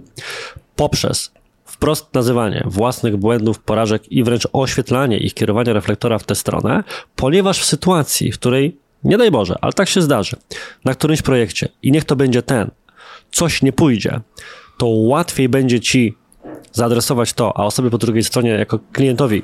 [0.76, 1.32] poprzez
[1.64, 6.84] wprost nazywanie własnych błędów, porażek i wręcz oświetlanie ich kierowania reflektora w tę stronę,
[7.16, 10.36] ponieważ w sytuacji, w której, nie daj Boże, ale tak się zdarzy,
[10.84, 12.70] na którymś projekcie i niech to będzie ten,
[13.32, 14.20] coś nie pójdzie,
[14.78, 16.16] to łatwiej będzie ci
[16.72, 19.42] zaadresować to, a osobie po drugiej stronie jako klientowi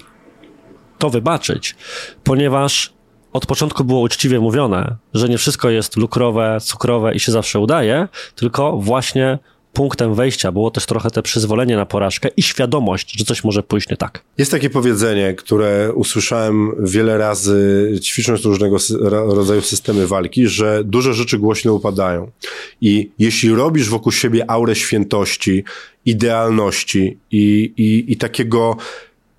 [0.99, 1.77] to wybaczyć,
[2.25, 2.93] ponieważ
[3.33, 8.09] od początku było uczciwie mówione, że nie wszystko jest lukrowe, cukrowe i się zawsze udaje,
[8.35, 9.39] tylko właśnie
[9.73, 13.89] punktem wejścia było też trochę te przyzwolenie na porażkę i świadomość, że coś może pójść
[13.89, 14.23] nie tak.
[14.39, 18.77] Jest takie powiedzenie, które usłyszałem wiele razy ćwicząc różnego
[19.11, 22.31] rodzaju systemy walki, że duże rzeczy głośno upadają.
[22.81, 25.65] I jeśli robisz wokół siebie aurę świętości,
[26.07, 28.77] idealności i, i, i takiego,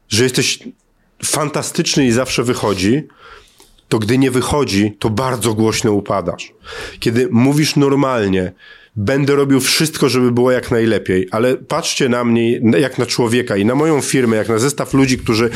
[0.09, 0.59] że jesteś
[1.25, 3.03] fantastyczny i zawsze wychodzi,
[3.89, 6.53] to gdy nie wychodzi, to bardzo głośno upadasz.
[6.99, 8.51] Kiedy mówisz normalnie,
[8.95, 13.65] będę robił wszystko, żeby było jak najlepiej, ale patrzcie na mnie jak na człowieka i
[13.65, 15.49] na moją firmę, jak na zestaw ludzi, którzy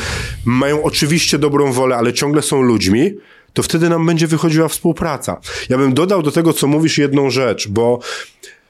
[0.44, 3.14] mają oczywiście dobrą wolę, ale ciągle są ludźmi,
[3.52, 5.40] to wtedy nam będzie wychodziła współpraca.
[5.68, 8.00] Ja bym dodał do tego, co mówisz, jedną rzecz, bo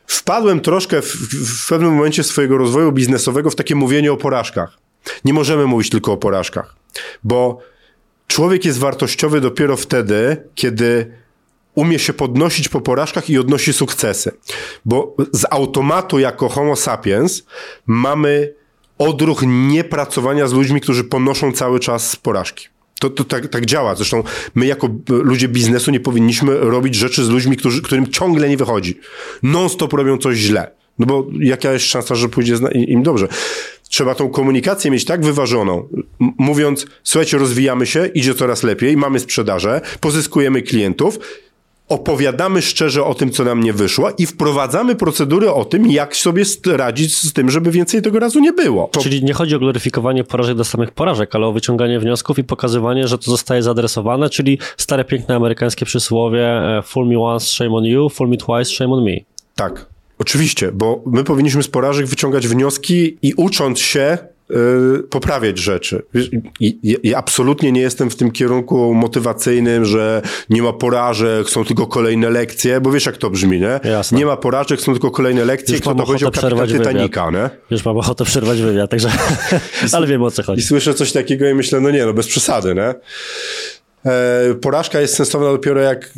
[0.06, 1.16] wpadłem troszkę w,
[1.64, 4.78] w pewnym momencie swojego rozwoju biznesowego w takie mówienie o porażkach.
[5.24, 6.76] Nie możemy mówić tylko o porażkach,
[7.24, 7.58] bo
[8.26, 11.12] człowiek jest wartościowy dopiero wtedy, kiedy
[11.76, 14.32] umie się podnosić po porażkach i odnosi sukcesy.
[14.84, 17.42] Bo z automatu jako homo sapiens
[17.86, 18.54] mamy
[18.98, 22.68] odruch niepracowania z ludźmi, którzy ponoszą cały czas porażki.
[23.00, 23.94] To, to tak, tak działa.
[23.94, 24.22] Zresztą
[24.54, 28.98] my jako ludzie biznesu nie powinniśmy robić rzeczy z ludźmi, którzy, którym ciągle nie wychodzi.
[29.42, 30.70] Non-stop robią coś źle.
[30.98, 33.28] No bo jaka jest szansa, że pójdzie im dobrze?
[33.88, 39.80] Trzeba tą komunikację mieć tak wyważoną, mówiąc, słuchajcie, rozwijamy się, idzie coraz lepiej, mamy sprzedaże,
[40.00, 41.18] pozyskujemy klientów,
[41.88, 46.44] opowiadamy szczerze o tym, co nam nie wyszło i wprowadzamy procedury o tym, jak sobie
[46.66, 48.88] radzić z tym, żeby więcej tego razu nie było.
[48.92, 49.00] To...
[49.00, 53.08] Czyli nie chodzi o gloryfikowanie porażek do samych porażek, ale o wyciąganie wniosków i pokazywanie,
[53.08, 57.84] że to zostaje zaadresowane, czyli stare, piękne amerykańskie przysłowie e, fool me once, shame on
[57.84, 59.16] you, fool me twice, shame on me.
[59.54, 59.86] Tak.
[60.18, 64.18] Oczywiście, bo my powinniśmy z porażek wyciągać wnioski i ucząc się
[65.10, 66.02] poprawiać rzeczy.
[66.60, 71.86] I, I, absolutnie nie jestem w tym kierunku motywacyjnym, że nie ma porażek, są tylko
[71.86, 73.80] kolejne lekcje, bo wiesz jak to brzmi, nie?
[73.90, 74.18] Jasne.
[74.18, 77.50] Nie ma porażek, są tylko kolejne lekcje Już i kto to powiedział kapitan Titanica, nie?
[77.70, 79.10] Już mam ochotę przerwać wywiad, także
[79.92, 80.60] ale wiem o co chodzi.
[80.60, 82.94] I słyszę coś takiego i myślę, no nie, no bez przesady, nie?
[84.06, 86.12] E, porażka jest sensowna dopiero jak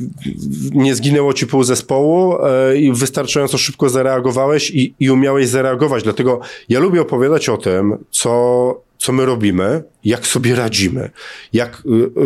[0.73, 6.03] nie zginęło ci pół zespołu e, i wystarczająco szybko zareagowałeś i, i umiałeś zareagować.
[6.03, 11.11] Dlatego ja lubię opowiadać o tym, co co my robimy, jak sobie radzimy,
[11.53, 12.23] jak y, y,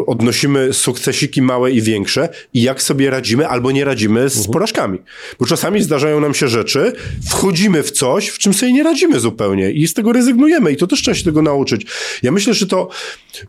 [0.00, 4.52] y, odnosimy sukcesiki małe i większe i jak sobie radzimy albo nie radzimy z mhm.
[4.52, 4.98] porażkami.
[5.40, 6.92] Bo czasami zdarzają nam się rzeczy,
[7.30, 10.86] wchodzimy w coś, w czym sobie nie radzimy zupełnie i z tego rezygnujemy i to
[10.86, 11.86] też trzeba się tego nauczyć.
[12.22, 12.88] Ja myślę, że to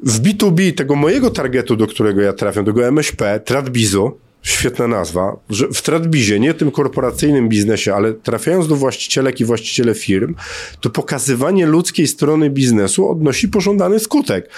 [0.04, 5.68] w B2B tego mojego targetu, do którego ja trafiam, tego MŚP, Tradbizu, Świetna nazwa, że
[5.68, 10.36] w Tradbizie, nie tym korporacyjnym biznesie, ale trafiając do właścicielek i właściciele firm,
[10.82, 14.50] to pokazywanie ludzkiej strony biznesu odnosi pożądany skutek.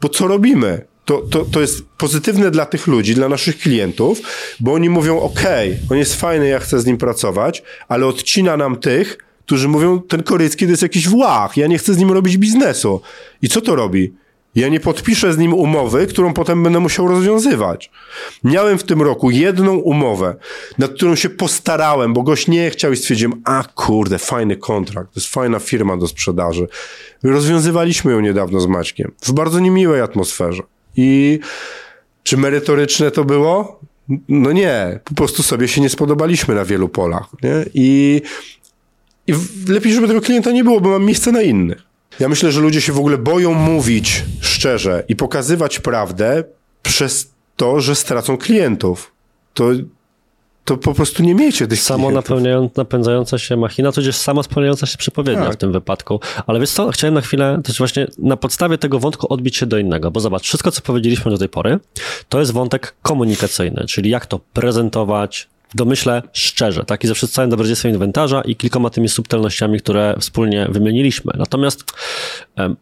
[0.00, 0.84] Bo co robimy?
[1.04, 4.20] To, to, to jest pozytywne dla tych ludzi, dla naszych klientów,
[4.60, 5.42] bo oni mówią: OK,
[5.90, 10.22] on jest fajny, ja chcę z nim pracować, ale odcina nam tych, którzy mówią: Ten
[10.22, 13.00] Korycki to jest jakiś włach, ja nie chcę z nim robić biznesu.
[13.42, 14.14] I co to robi?
[14.58, 17.90] Ja nie podpiszę z nim umowy, którą potem będę musiał rozwiązywać.
[18.44, 20.34] Miałem w tym roku jedną umowę,
[20.78, 25.20] nad którą się postarałem, bo gość nie chciał i stwierdziłem, a kurde, fajny kontrakt, to
[25.20, 26.68] jest fajna firma do sprzedaży.
[27.22, 30.62] Rozwiązywaliśmy ją niedawno z Maćkiem, w bardzo niemiłej atmosferze.
[30.96, 31.38] I
[32.22, 33.80] czy merytoryczne to było?
[34.28, 37.26] No nie, po prostu sobie się nie spodobaliśmy na wielu polach.
[37.42, 37.64] Nie?
[37.74, 38.22] I,
[39.26, 39.34] I
[39.68, 41.88] lepiej, żeby tego klienta nie było, bo mam miejsce na innych.
[42.20, 46.44] Ja myślę, że ludzie się w ogóle boją mówić szczerze i pokazywać prawdę
[46.82, 49.12] przez to, że stracą klientów.
[49.54, 49.64] To,
[50.64, 52.10] to po prostu nie miejcie tych Samo
[52.76, 55.54] napędzająca się machina, to jest sama spełniająca się przepowiednia tak.
[55.54, 56.20] w tym wypadku.
[56.46, 59.78] Ale wiesz co, chciałem na chwilę też właśnie na podstawie tego wątku odbić się do
[59.78, 61.78] innego, bo zobacz, wszystko co powiedzieliśmy do tej pory,
[62.28, 67.04] to jest wątek komunikacyjny, czyli jak to prezentować, domyślę szczerze, tak?
[67.04, 71.32] I ze całym dobrodziejstwem inwentarza i kilkoma tymi subtelnościami, które wspólnie wymieniliśmy.
[71.38, 71.84] Natomiast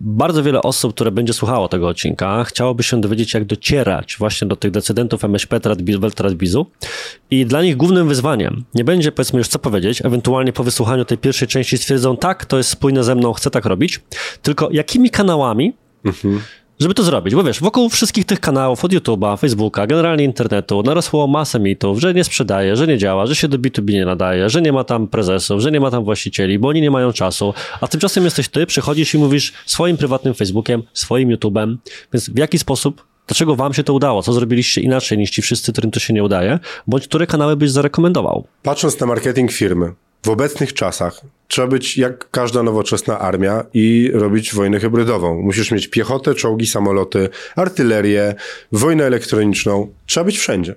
[0.01, 4.57] bardzo wiele osób, które będzie słuchało tego odcinka, chciałoby się dowiedzieć, jak docierać właśnie do
[4.57, 5.61] tych decydentów MŚP,
[6.15, 6.67] Tradbizu
[7.31, 11.19] i dla nich głównym wyzwaniem nie będzie, powiedzmy już co powiedzieć, ewentualnie po wysłuchaniu tej
[11.19, 14.01] pierwszej części stwierdzą, tak, to jest spójne ze mną, chcę tak robić,
[14.43, 15.73] tylko jakimi kanałami
[16.05, 16.41] mhm
[16.81, 17.35] żeby to zrobić.
[17.35, 22.15] Bo wiesz, wokół wszystkich tych kanałów, od YouTube'a, Facebooka, generalnie internetu, narosło masę mitów, że
[22.15, 25.09] nie sprzedaje, że nie działa, że się do B2B nie nadaje, że nie ma tam
[25.09, 27.55] prezesów, że nie ma tam właścicieli, bo oni nie mają czasu.
[27.81, 31.77] A tymczasem jesteś ty, przychodzisz i mówisz swoim prywatnym Facebookiem, swoim YouTube'em.
[32.13, 34.23] Więc w jaki sposób Dlaczego wam się to udało?
[34.23, 36.59] Co zrobiliście inaczej niż ci wszyscy, którym to się nie udaje?
[36.87, 38.47] Bądź które kanały byś zarekomendował?
[38.63, 39.93] Patrząc na marketing firmy,
[40.27, 45.43] w obecnych czasach trzeba być jak każda nowoczesna armia i robić wojnę hybrydową.
[45.43, 48.35] Musisz mieć piechotę, czołgi, samoloty, artylerię,
[48.73, 49.93] wojnę elektroniczną.
[50.07, 50.75] Trzeba być wszędzie.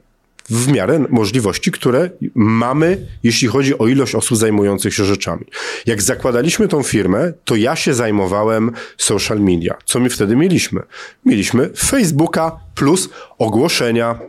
[0.49, 5.45] W miarę możliwości, które mamy, jeśli chodzi o ilość osób zajmujących się rzeczami.
[5.85, 9.77] Jak zakładaliśmy tą firmę, to ja się zajmowałem social media.
[9.85, 10.81] Co my wtedy mieliśmy?
[11.25, 14.19] Mieliśmy Facebooka plus ogłoszenia,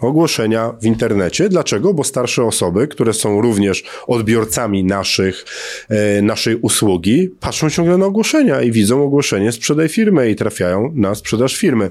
[0.00, 1.48] ogłoszenia w internecie.
[1.48, 1.94] Dlaczego?
[1.94, 5.44] Bo starsze osoby, które są również odbiorcami naszych,
[5.88, 11.14] e, naszej usługi, patrzą ciągle na ogłoszenia i widzą ogłoszenie sprzedaj firmę i trafiają na
[11.14, 11.90] sprzedaż firmy.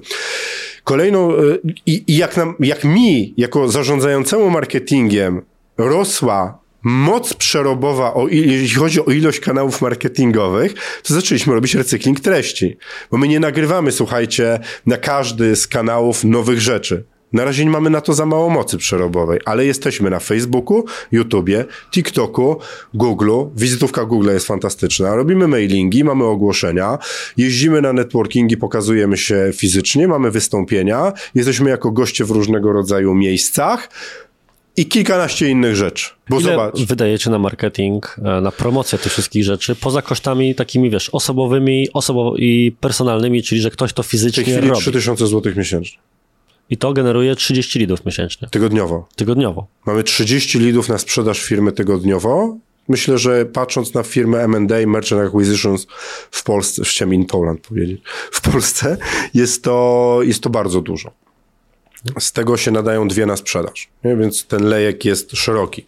[0.84, 1.40] Kolejną, e,
[1.86, 5.42] i, i jak, nam, jak mi, jako zarządzającemu marketingiem,
[5.78, 12.78] rosła moc przerobowa, o, jeśli chodzi o ilość kanałów marketingowych, to zaczęliśmy robić recykling treści.
[13.12, 17.90] Bo my nie nagrywamy, słuchajcie, na każdy z kanałów nowych rzeczy Na razie nie mamy
[17.90, 22.60] na to za mało mocy przerobowej, ale jesteśmy na Facebooku, YouTubie, TikToku,
[22.96, 23.50] Google'u.
[23.56, 25.16] Wizytówka Google jest fantastyczna.
[25.16, 26.98] Robimy mailingi, mamy ogłoszenia,
[27.38, 33.90] jeździmy na networkingi, pokazujemy się fizycznie, mamy wystąpienia, jesteśmy jako goście w różnego rodzaju miejscach
[34.78, 36.10] i kilkanaście innych rzeczy.
[36.30, 40.90] Bo Ile zobacz, wydajecie na marketing, e, na promocję tych wszystkich rzeczy, poza kosztami takimi,
[40.90, 44.82] wiesz, osobowymi osobowo i personalnymi, czyli że ktoś to w tej fizycznie chwili robi.
[44.82, 46.00] 3000 zł miesięcznie,
[46.74, 49.08] I to generuje 30 lidów miesięcznie, tygodniowo.
[49.16, 49.68] tygodniowo.
[49.86, 52.58] Mamy 30 lidów na sprzedaż firmy tygodniowo.
[52.88, 55.88] Myślę, że patrząc na firmę M&A, Merchant Acquisitions
[56.32, 58.98] w Polsce, chciałem in Poland powiedzieć, w Polsce
[59.34, 61.12] jest to, jest to bardzo dużo.
[62.20, 64.16] Z tego się nadają dwie na sprzedaż, nie?
[64.16, 65.86] więc ten lejek jest szeroki.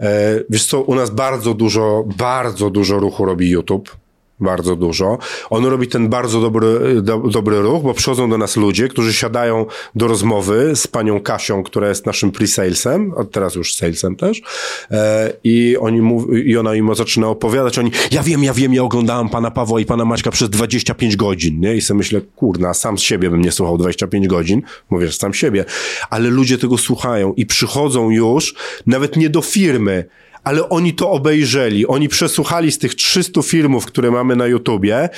[0.00, 4.01] E, wiesz co, u nas bardzo dużo, bardzo dużo ruchu robi YouTube.
[4.42, 5.18] Bardzo dużo.
[5.50, 9.66] On robi ten bardzo dobry, do, dobry ruch, bo przychodzą do nas ludzie, którzy siadają
[9.94, 14.42] do rozmowy z panią Kasią, która jest naszym pre-salesem, a teraz już salesem też,
[14.90, 18.82] e, i, oni mów, i ona im zaczyna opowiadać, oni, ja wiem, ja wiem, ja
[18.82, 21.76] oglądałam pana Pawła i pana Maćka przez 25 godzin, nie?
[21.76, 25.64] I sobie myślę, kurna, sam z siebie bym nie słuchał 25 godzin, mówię, sam siebie,
[26.10, 28.54] ale ludzie tego słuchają i przychodzą już,
[28.86, 30.04] nawet nie do firmy,
[30.44, 31.86] ale oni to obejrzeli.
[31.86, 35.08] Oni przesłuchali z tych 300 filmów, które mamy na YouTubie,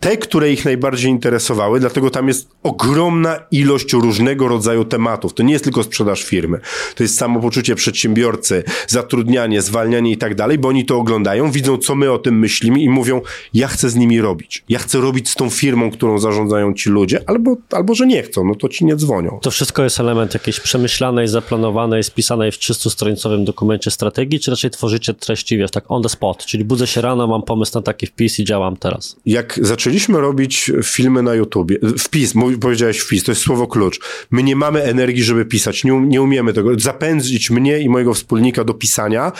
[0.00, 5.34] te, które ich najbardziej interesowały, dlatego tam jest ogromna ilość różnego rodzaju tematów.
[5.34, 6.60] To nie jest tylko sprzedaż firmy.
[6.94, 11.94] To jest samopoczucie przedsiębiorcy, zatrudnianie, zwalnianie i tak dalej, bo oni to oglądają, widzą, co
[11.94, 13.20] my o tym myślimy i mówią,
[13.54, 14.64] ja chcę z nimi robić.
[14.68, 18.44] Ja chcę robić z tą firmą, którą zarządzają ci ludzie, albo, albo że nie chcą,
[18.44, 19.38] no to ci nie dzwonią.
[19.42, 25.14] To wszystko jest element jakiejś przemyślanej, zaplanowanej, spisanej w 300-stronicowym dokumencie strategii, czy raczej tworzycie
[25.14, 28.38] treści, wiesz, tak on the spot, czyli budzę się rano, mam pomysł na taki wpis
[28.38, 29.16] i działam teraz.
[29.26, 29.58] jak
[29.88, 34.00] zaczęliśmy robić filmy na YouTubie, wpis, powiedziałeś wpis, to jest słowo klucz.
[34.30, 36.80] My nie mamy energii, żeby pisać, nie, um- nie umiemy tego.
[36.80, 39.32] Zapędzić mnie i mojego wspólnika do pisania,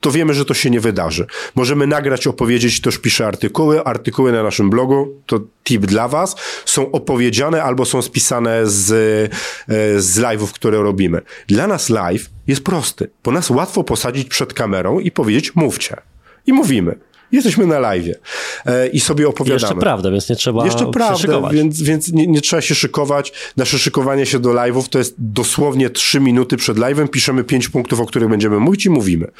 [0.00, 1.26] to wiemy, że to się nie wydarzy.
[1.54, 3.84] Możemy nagrać, opowiedzieć, też piszę artykuły.
[3.84, 8.90] Artykuły na naszym blogu, to tip dla was, są opowiedziane albo są spisane z,
[9.68, 11.20] e, z live'ów, które robimy.
[11.46, 15.96] Dla nas live jest prosty, bo nas łatwo posadzić przed kamerą i powiedzieć, mówcie.
[16.46, 17.11] I mówimy.
[17.32, 18.06] Jesteśmy na live
[18.66, 19.60] e, i sobie opowiadamy.
[19.60, 23.32] jeszcze prawda, więc nie trzeba Jeszcze prawda, więc, więc nie, nie trzeba się szykować.
[23.56, 27.08] Nasze szykowanie się do live'ów to jest dosłownie 3 minuty przed live'em.
[27.08, 29.30] Piszemy 5 punktów, o których będziemy mówić i mówimy.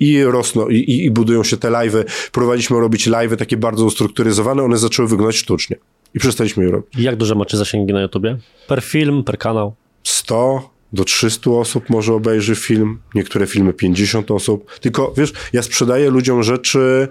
[0.00, 2.04] I rosną, i, i, i budują się te live'y.
[2.32, 5.76] Próbowaliśmy robić live'y takie bardzo ustrukturyzowane, one zaczęły wyglądać sztucznie.
[6.14, 6.88] I przestaliśmy je robić.
[6.98, 8.36] Jak duże macie zasięgi na YouTubie?
[8.68, 9.74] Per film, per kanał?
[10.02, 14.78] 100 do 300 osób może obejrzy film, niektóre filmy 50 osób.
[14.80, 17.08] Tylko wiesz, ja sprzedaję ludziom rzeczy.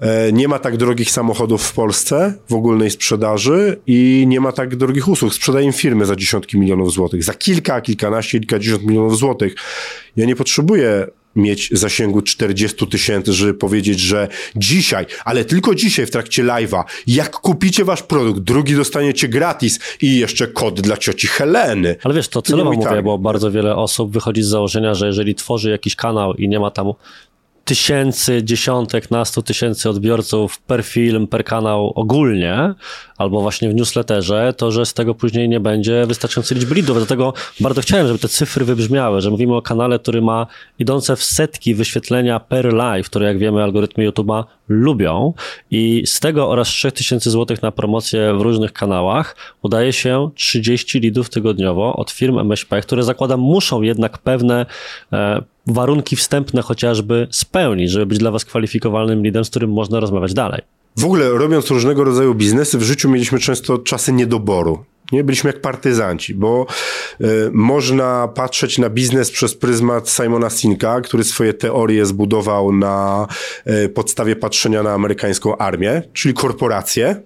[0.00, 4.76] e, Nie ma tak drogich samochodów w Polsce w ogólnej sprzedaży i nie ma tak
[4.76, 5.34] drogich usług.
[5.34, 9.54] Sprzedaję im firmy za dziesiątki milionów złotych, za kilka, kilkanaście, kilkadziesiąt milionów złotych.
[10.16, 11.06] Ja nie potrzebuję
[11.38, 17.30] mieć zasięgu 40 tysięcy, żeby powiedzieć, że dzisiaj, ale tylko dzisiaj w trakcie live'a, jak
[17.30, 21.96] kupicie wasz produkt, drugi dostaniecie gratis i jeszcze kod dla cioci Heleny.
[22.04, 23.04] Ale wiesz, to celowo mój mówię, target.
[23.04, 26.70] bo bardzo wiele osób wychodzi z założenia, że jeżeli tworzy jakiś kanał i nie ma
[26.70, 26.92] tam
[27.68, 32.74] tysięcy, dziesiątek, nastu tysięcy odbiorców per film, per kanał ogólnie,
[33.16, 36.96] albo właśnie w newsletterze, to że z tego później nie będzie wystarczającej liczby lidów.
[36.96, 40.46] Dlatego bardzo chciałem, żeby te cyfry wybrzmiały, że mówimy o kanale, który ma
[40.78, 45.32] idące w setki wyświetlenia per live, które jak wiemy algorytmy YouTube'a lubią
[45.70, 51.30] i z tego oraz 3000 zł na promocję w różnych kanałach udaje się 30 lidów
[51.30, 54.66] tygodniowo od firm MŚP, które zakładam muszą jednak pewne
[55.12, 60.34] e, warunki wstępne chociażby spełnić, żeby być dla was kwalifikowalnym lidem, z którym można rozmawiać
[60.34, 60.62] dalej.
[60.96, 64.84] W ogóle robiąc różnego rodzaju biznesy, w życiu mieliśmy często czasy niedoboru.
[65.12, 66.66] Nie byliśmy jak partyzanci, bo
[67.20, 73.26] y, można patrzeć na biznes przez pryzmat Simona Sinka, który swoje teorie zbudował na
[73.84, 77.22] y, podstawie patrzenia na amerykańską armię, czyli korporacje.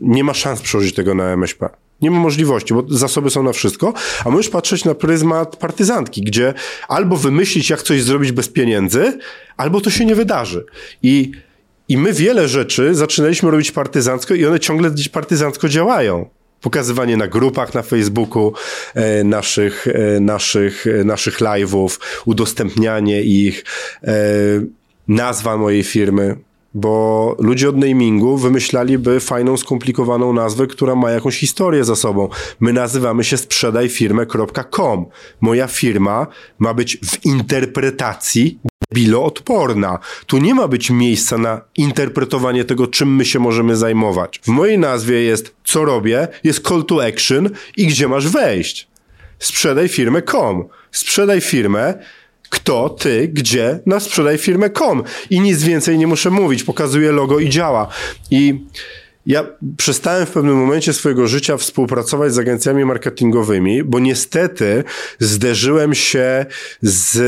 [0.00, 1.68] Nie ma szans przełożyć tego na MŚP.
[2.02, 3.92] Nie ma możliwości, bo zasoby są na wszystko,
[4.24, 6.54] a możesz patrzeć na pryzmat partyzantki, gdzie
[6.88, 9.18] albo wymyślić, jak coś zrobić bez pieniędzy,
[9.56, 10.64] albo to się nie wydarzy.
[11.02, 11.32] I
[11.88, 16.28] i my wiele rzeczy zaczynaliśmy robić partyzancko i one ciągle gdzieś partyzancko działają.
[16.60, 18.52] Pokazywanie na grupach na Facebooku
[18.94, 23.64] e, naszych, e, naszych, e, naszych live'ów, udostępnianie ich,
[24.04, 24.14] e,
[25.08, 26.36] nazwa mojej firmy,
[26.74, 32.28] bo ludzie od namingu wymyślaliby fajną, skomplikowaną nazwę, która ma jakąś historię za sobą.
[32.60, 35.06] My nazywamy się sprzedajfirmę.com.
[35.40, 36.26] Moja firma
[36.58, 38.58] ma być w interpretacji
[38.94, 39.98] biloodporna.
[40.26, 44.40] Tu nie ma być miejsca na interpretowanie tego, czym my się możemy zajmować.
[44.42, 48.88] W mojej nazwie jest co robię, jest call to action i gdzie masz wejść.
[49.38, 50.64] sprzedaj firmę com.
[50.92, 51.94] Sprzedaj firmę,
[52.52, 55.02] kto, ty, gdzie, na sprzedaj firmę com.
[55.30, 56.64] I nic więcej nie muszę mówić.
[56.64, 57.88] Pokazuję logo i działa.
[58.30, 58.64] I
[59.26, 64.84] ja przestałem w pewnym momencie swojego życia współpracować z agencjami marketingowymi, bo niestety
[65.18, 66.46] zderzyłem się
[66.82, 67.18] z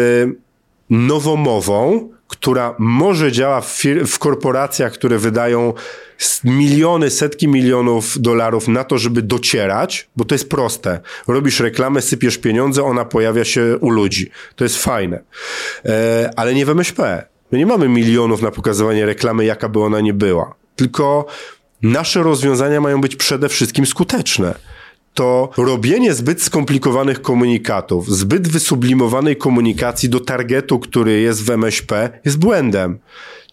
[0.90, 2.08] nowomową,
[2.44, 5.72] która może działa w, fir- w korporacjach, które wydają
[6.44, 11.00] miliony, setki milionów dolarów na to, żeby docierać, bo to jest proste.
[11.28, 14.30] Robisz reklamę, sypiesz pieniądze, ona pojawia się u ludzi.
[14.57, 15.20] To jest fajne.
[15.85, 17.26] E, ale nie w MŚP.
[17.52, 20.54] My nie mamy milionów na pokazywanie reklamy, jaka by ona nie była.
[20.76, 21.26] Tylko
[21.83, 24.54] nasze rozwiązania mają być przede wszystkim skuteczne
[25.14, 32.38] to robienie zbyt skomplikowanych komunikatów, zbyt wysublimowanej komunikacji do targetu, który jest w MŚP, jest
[32.38, 32.98] błędem.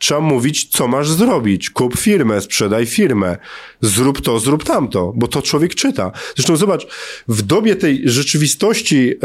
[0.01, 1.69] Trzeba mówić, co masz zrobić.
[1.69, 3.37] Kup firmę, sprzedaj firmę.
[3.81, 6.11] Zrób to, zrób tamto, bo to człowiek czyta.
[6.35, 6.87] Zresztą zobacz,
[7.27, 9.17] w dobie tej rzeczywistości, yy,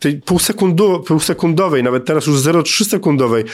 [0.00, 3.44] tej półsekundu, półsekundowej, nawet teraz już 0,3 sekundowej,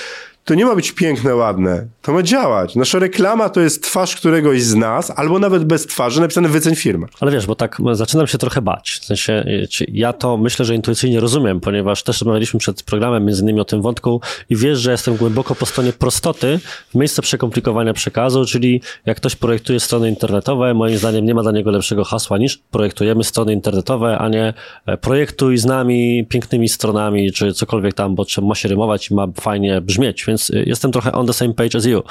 [0.44, 1.86] to nie ma być piękne, ładne.
[2.02, 2.76] To ma działać.
[2.76, 7.06] Nasza reklama to jest twarz któregoś z nas, albo nawet bez twarzy, napisane wyceń firmę.
[7.20, 8.98] Ale wiesz, bo tak zaczynam się trochę bać.
[9.00, 9.44] W sensie,
[9.88, 13.82] ja to myślę, że intuicyjnie rozumiem, ponieważ też rozmawialiśmy przed programem między innymi o tym
[13.82, 19.16] wątku i wiesz, że jestem głęboko po stronie prostoty w miejsce przekomplikowania przekazu, czyli jak
[19.16, 23.52] ktoś projektuje strony internetowe, moim zdaniem nie ma dla niego lepszego hasła niż projektujemy strony
[23.52, 24.54] internetowe, a nie
[24.86, 29.26] e, projektuj z nami pięknymi stronami, czy cokolwiek tam, bo trzeba się rymować i ma
[29.40, 32.02] fajnie brzmieć więc y, jestem trochę on the same page as you.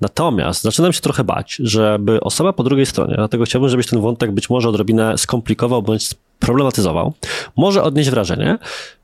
[0.00, 4.32] Natomiast zaczynam się trochę bać, żeby osoba po drugiej stronie, dlatego chciałbym, żebyś ten wątek
[4.32, 7.12] być może odrobinę skomplikował bądź problematyzował,
[7.56, 8.58] może odnieść wrażenie,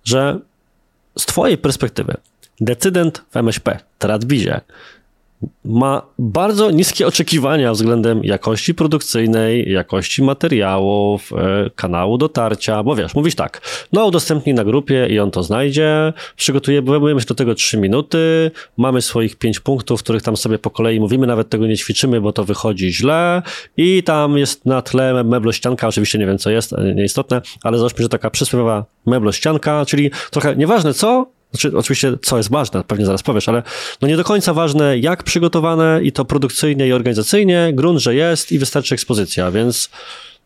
[0.04, 0.38] że
[1.18, 2.16] z twojej perspektywy
[2.61, 4.61] decydent w MŚP, Tradwizie,
[5.64, 13.35] ma bardzo niskie oczekiwania względem jakości produkcyjnej, jakości materiałów, e, kanału dotarcia, bo wiesz, mówisz
[13.35, 13.61] tak,
[13.92, 19.02] no udostępnij na grupie i on to znajdzie, przygotujemy się do tego 3 minuty, mamy
[19.02, 22.44] swoich 5 punktów, których tam sobie po kolei mówimy, nawet tego nie ćwiczymy, bo to
[22.44, 23.42] wychodzi źle
[23.76, 28.02] i tam jest na tle meblościanka, oczywiście nie wiem co jest, e, nieistotne, ale załóżmy,
[28.02, 33.22] że taka przysłowiowa meblościanka, czyli trochę nieważne co, znaczy, oczywiście, co jest ważne, pewnie zaraz
[33.22, 33.62] powiesz, ale
[34.02, 38.52] no nie do końca ważne, jak przygotowane i to produkcyjnie i organizacyjnie, grunt, że jest
[38.52, 39.90] i wystarczy ekspozycja, więc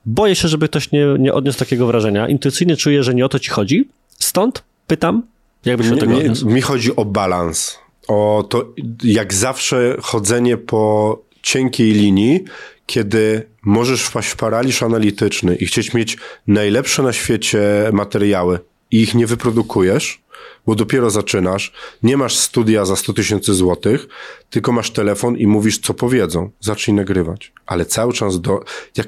[0.06, 2.28] boję się, żeby ktoś nie, nie odniósł takiego wrażenia.
[2.28, 3.88] Intuicyjnie czuję, że nie o to ci chodzi,
[4.18, 5.22] stąd pytam,
[5.64, 8.72] jakbyś do tego mi, mi chodzi o balans, o to,
[9.04, 12.44] jak zawsze chodzenie po cienkiej linii,
[12.86, 16.16] kiedy możesz wpaść w paraliż analityczny i chcieć mieć
[16.46, 17.60] najlepsze na świecie
[17.92, 18.58] materiały
[18.90, 20.22] i ich nie wyprodukujesz,
[20.66, 24.08] bo dopiero zaczynasz, nie masz studia za 100 tysięcy złotych,
[24.50, 26.50] tylko masz telefon i mówisz, co powiedzą.
[26.60, 27.52] Zacznij nagrywać.
[27.66, 28.60] Ale cały czas, do,
[28.96, 29.06] jak,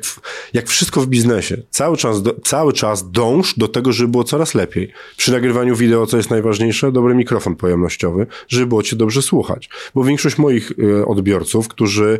[0.52, 4.54] jak wszystko w biznesie, cały czas, do, cały czas dąż do tego, żeby było coraz
[4.54, 4.92] lepiej.
[5.16, 9.70] Przy nagrywaniu wideo, co jest najważniejsze, dobry mikrofon pojemnościowy, żeby było cię dobrze słuchać.
[9.94, 12.18] Bo większość moich y, odbiorców, którzy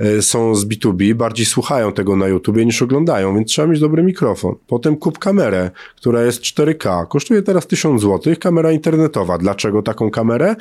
[0.00, 4.02] y, są z B2B, bardziej słuchają tego na YouTubie niż oglądają, więc trzeba mieć dobry
[4.02, 4.54] mikrofon.
[4.66, 7.08] Potem kup kamerę, która jest 4K.
[7.08, 9.38] Kosztuje teraz 1000 zł, kamera internetowa.
[9.38, 10.56] Dlaczego taką kamerę?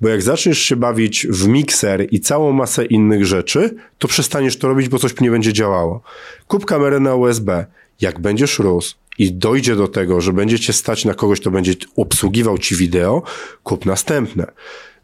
[0.00, 4.68] Bo jak zaczniesz się bawić w mikser i całą masę innych rzeczy, to przestaniesz to
[4.68, 6.02] robić, bo coś nie będzie działało.
[6.48, 7.66] Kup kamerę na USB.
[8.00, 11.72] Jak będziesz rósł i dojdzie do tego, że będzie cię stać na kogoś, kto będzie
[11.96, 13.22] obsługiwał ci wideo,
[13.62, 14.46] kup następne.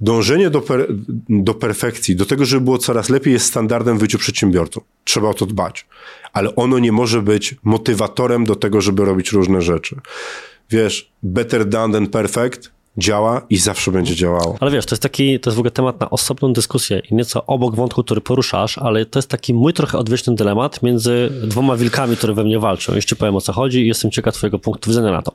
[0.01, 0.87] Dążenie do, per,
[1.29, 4.83] do perfekcji, do tego, żeby było coraz lepiej, jest standardem w życiu przedsiębiorców.
[5.05, 5.87] Trzeba o to dbać.
[6.33, 9.97] Ale ono nie może być motywatorem do tego, żeby robić różne rzeczy
[10.73, 14.57] wiesz, better done than perfect działa i zawsze będzie działało.
[14.61, 17.47] Ale wiesz, to jest taki, to jest w ogóle temat na osobną dyskusję i nieco
[17.47, 22.17] obok wątku, który poruszasz, ale to jest taki mój trochę odwieczny dylemat między dwoma wilkami,
[22.17, 22.95] które we mnie walczą.
[22.95, 25.33] Jeszcze powiem o co chodzi i jestem ciekaw twojego punktu widzenia na to.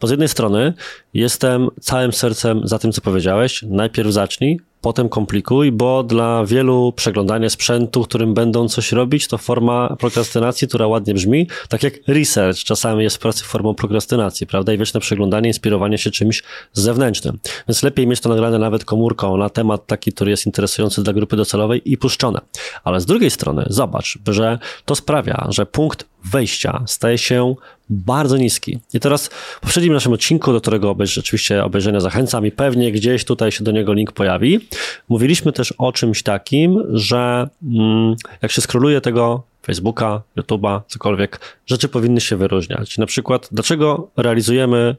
[0.00, 0.74] Bo z jednej strony
[1.14, 3.64] jestem całym sercem za tym, co powiedziałeś.
[3.68, 9.96] Najpierw zacznij, potem komplikuj, bo dla wielu przeglądanie sprzętu, którym będą coś robić, to forma
[9.98, 14.72] prokrastynacji, która ładnie brzmi, tak jak research czasami jest w pracy formą prokrastynacji, prawda?
[14.72, 17.38] I wieczne przeglądanie, inspirowanie się czymś zewnętrznym.
[17.68, 21.36] Więc lepiej mieć to nagrane nawet komórką na temat taki, który jest interesujący dla grupy
[21.36, 22.40] docelowej i puszczone.
[22.84, 27.54] Ale z drugiej strony zobacz, że to sprawia, że punkt wejścia staje się
[27.90, 28.78] bardzo niski.
[28.94, 33.24] I teraz w poprzednim naszym odcinku, do którego obejrz, oczywiście obejrzenia zachęcam i pewnie gdzieś
[33.24, 34.60] tutaj się do niego link pojawi,
[35.08, 41.88] mówiliśmy też o czymś takim, że mm, jak się skroluje tego Facebooka, YouTube'a, cokolwiek, rzeczy
[41.88, 42.98] powinny się wyróżniać.
[42.98, 44.96] Na przykład, dlaczego realizujemy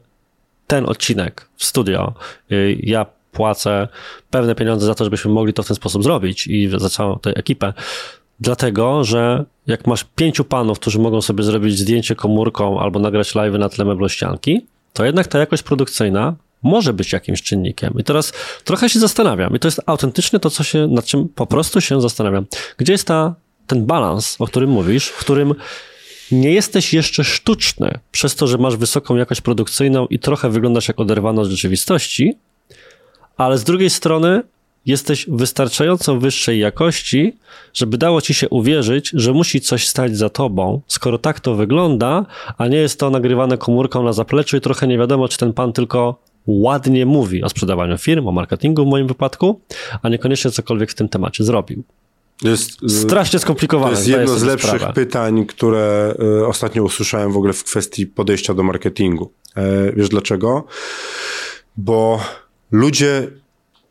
[0.66, 2.14] ten odcinek w studio?
[2.52, 3.88] Y, ja płacę
[4.30, 7.30] pewne pieniądze za to, żebyśmy mogli to w ten sposób zrobić i za całą tę
[7.30, 7.72] ekipę
[8.40, 13.54] dlatego, że jak masz pięciu panów, którzy mogą sobie zrobić zdjęcie komórką albo nagrać live
[13.54, 17.94] na tle meblościanki, to jednak ta jakość produkcyjna może być jakimś czynnikiem.
[17.98, 18.32] I teraz
[18.64, 22.00] trochę się zastanawiam, i to jest autentycznie to, co się, nad czym po prostu się
[22.00, 22.46] zastanawiam.
[22.76, 23.34] Gdzie jest ta,
[23.66, 25.54] ten balans, o którym mówisz, w którym
[26.32, 31.00] nie jesteś jeszcze sztuczny przez to, że masz wysoką jakość produkcyjną i trochę wyglądasz jak
[31.00, 32.38] oderwany od rzeczywistości,
[33.36, 34.42] ale z drugiej strony
[34.86, 37.36] jesteś wystarczająco wyższej jakości,
[37.74, 42.26] żeby dało ci się uwierzyć, że musi coś stać za tobą, skoro tak to wygląda,
[42.58, 45.72] a nie jest to nagrywane komórką na zapleczu i trochę nie wiadomo, czy ten pan
[45.72, 49.60] tylko ładnie mówi o sprzedawaniu firm, o marketingu w moim wypadku,
[50.02, 51.82] a niekoniecznie cokolwiek w tym temacie zrobił.
[52.42, 53.92] Jest, Strasznie skomplikowane.
[53.92, 54.92] To jest jedno z lepszych sprawę.
[54.92, 59.32] pytań, które e, ostatnio usłyszałem w ogóle w kwestii podejścia do marketingu.
[59.56, 60.64] E, wiesz dlaczego?
[61.76, 62.20] Bo
[62.70, 63.28] ludzie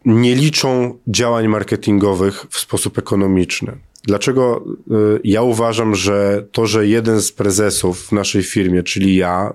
[0.06, 3.78] nie liczą działań marketingowych w sposób ekonomiczny.
[4.04, 9.54] Dlaczego y, ja uważam, że to, że jeden z prezesów w naszej firmie, czyli ja,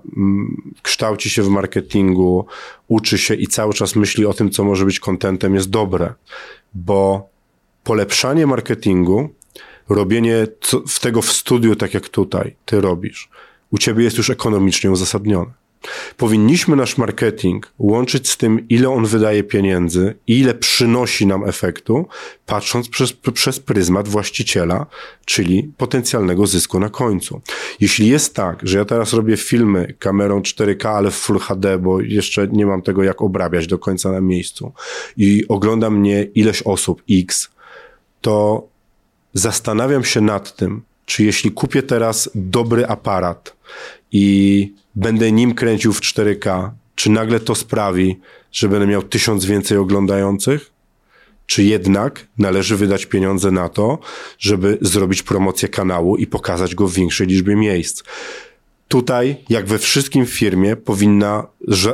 [0.82, 2.46] kształci się w marketingu,
[2.88, 6.14] uczy się i cały czas myśli o tym, co może być kontentem, jest dobre,
[6.74, 7.28] bo
[7.84, 9.28] polepszanie marketingu,
[9.88, 10.46] robienie
[10.88, 13.28] w tego w studiu, tak jak tutaj ty robisz,
[13.70, 15.63] u ciebie jest już ekonomicznie uzasadnione.
[16.16, 22.06] Powinniśmy nasz marketing łączyć z tym, ile on wydaje pieniędzy ile przynosi nam efektu,
[22.46, 24.86] patrząc przez, przez pryzmat właściciela,
[25.24, 27.40] czyli potencjalnego zysku na końcu.
[27.80, 32.00] Jeśli jest tak, że ja teraz robię filmy kamerą 4K, ale w Full HD, bo
[32.00, 34.72] jeszcze nie mam tego jak obrabiać do końca na miejscu
[35.16, 37.50] i ogląda mnie ileś osób X,
[38.20, 38.66] to
[39.34, 43.56] zastanawiam się nad tym, czy jeśli kupię teraz dobry aparat
[44.12, 48.20] i będę nim kręcił w 4K, czy nagle to sprawi,
[48.52, 50.70] że będę miał tysiąc więcej oglądających?
[51.46, 53.98] Czy jednak należy wydać pieniądze na to,
[54.38, 58.02] żeby zrobić promocję kanału i pokazać go w większej liczbie miejsc?
[58.88, 61.46] Tutaj, jak we wszystkim firmie, powinna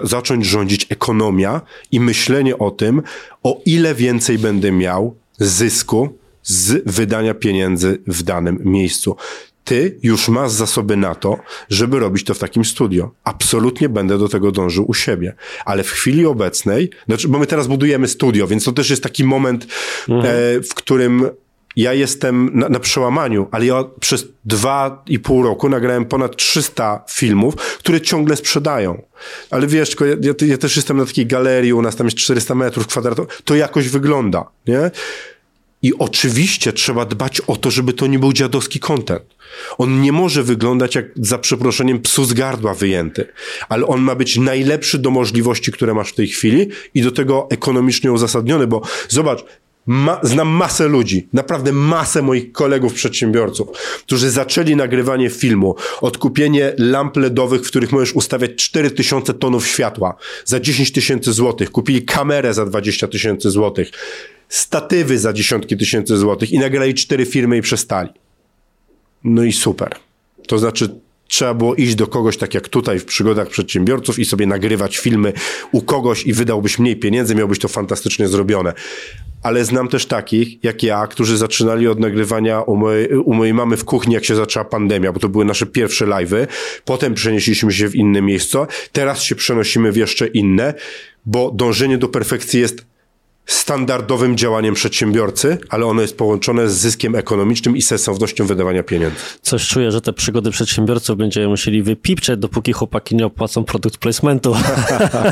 [0.02, 1.60] zacząć rządzić ekonomia
[1.92, 3.02] i myślenie o tym,
[3.42, 9.16] o ile więcej będę miał zysku z wydania pieniędzy w danym miejscu
[9.64, 11.38] ty już masz zasoby na to,
[11.68, 13.10] żeby robić to w takim studio.
[13.24, 15.34] Absolutnie będę do tego dążył u siebie.
[15.64, 19.24] Ale w chwili obecnej, znaczy, bo my teraz budujemy studio, więc to też jest taki
[19.24, 19.66] moment,
[20.08, 20.26] mhm.
[20.26, 21.30] e, w którym
[21.76, 27.04] ja jestem na, na, przełamaniu, ale ja przez dwa i pół roku nagrałem ponad 300
[27.08, 29.02] filmów, które ciągle sprzedają.
[29.50, 32.54] Ale wiesz, ja, ja, ja też jestem na takiej galerii, u nas tam jest 400
[32.54, 34.90] metrów kwadratowych, to jakoś wygląda, nie?
[35.82, 39.22] I oczywiście trzeba dbać o to, żeby to nie był dziadowski content.
[39.78, 43.26] On nie może wyglądać jak za przeproszeniem psu z gardła wyjęty,
[43.68, 47.46] ale on ma być najlepszy do możliwości, które masz w tej chwili i do tego
[47.50, 49.44] ekonomicznie uzasadniony, bo zobacz,
[49.90, 53.68] ma, znam masę ludzi, naprawdę masę moich kolegów przedsiębiorców,
[54.00, 60.14] którzy zaczęli nagrywanie filmu, odkupienie lamp LEDowych, w których możesz ustawiać 4000 tonów światła
[60.44, 63.90] za 10 tysięcy złotych, kupili kamerę za 20 tysięcy złotych,
[64.48, 68.10] statywy za dziesiątki tysięcy złotych i nagrali cztery firmy i przestali.
[69.24, 69.96] No i super.
[70.46, 71.00] To znaczy,
[71.30, 75.32] trzeba było iść do kogoś, tak jak tutaj w przygodach przedsiębiorców i sobie nagrywać filmy
[75.72, 78.72] u kogoś i wydałbyś mniej pieniędzy, miałbyś to fantastycznie zrobione.
[79.42, 83.76] Ale znam też takich, jak ja, którzy zaczynali od nagrywania u mojej, u mojej mamy
[83.76, 86.46] w kuchni, jak się zaczęła pandemia, bo to były nasze pierwsze live'y.
[86.84, 88.66] Potem przenieśliśmy się w inne miejsce.
[88.92, 90.74] Teraz się przenosimy w jeszcze inne,
[91.26, 92.89] bo dążenie do perfekcji jest
[93.46, 99.16] standardowym działaniem przedsiębiorcy, ale ono jest połączone z zyskiem ekonomicznym i sensownością wydawania pieniędzy.
[99.42, 104.56] Coś czuję, że te przygody przedsiębiorców będziemy musieli wypipczeć, dopóki chłopaki nie opłacą produkt placementu.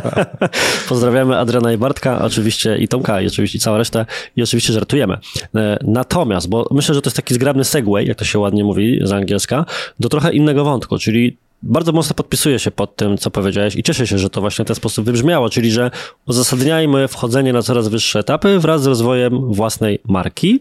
[0.88, 4.06] Pozdrawiamy Adriana i Bartka, oczywiście i Tomka, i oczywiście całą resztę
[4.36, 5.18] i oczywiście żartujemy.
[5.54, 9.00] E, natomiast, bo myślę, że to jest taki zgrabny segway, jak to się ładnie mówi
[9.02, 9.64] z angielska,
[10.00, 14.06] do trochę innego wątku, czyli bardzo mocno podpisuję się pod tym, co powiedziałeś i cieszę
[14.06, 15.90] się, że to właśnie w ten sposób wybrzmiało, czyli że
[16.26, 20.60] uzasadniajmy wchodzenie na coraz wyższe etapy wraz z rozwojem własnej marki.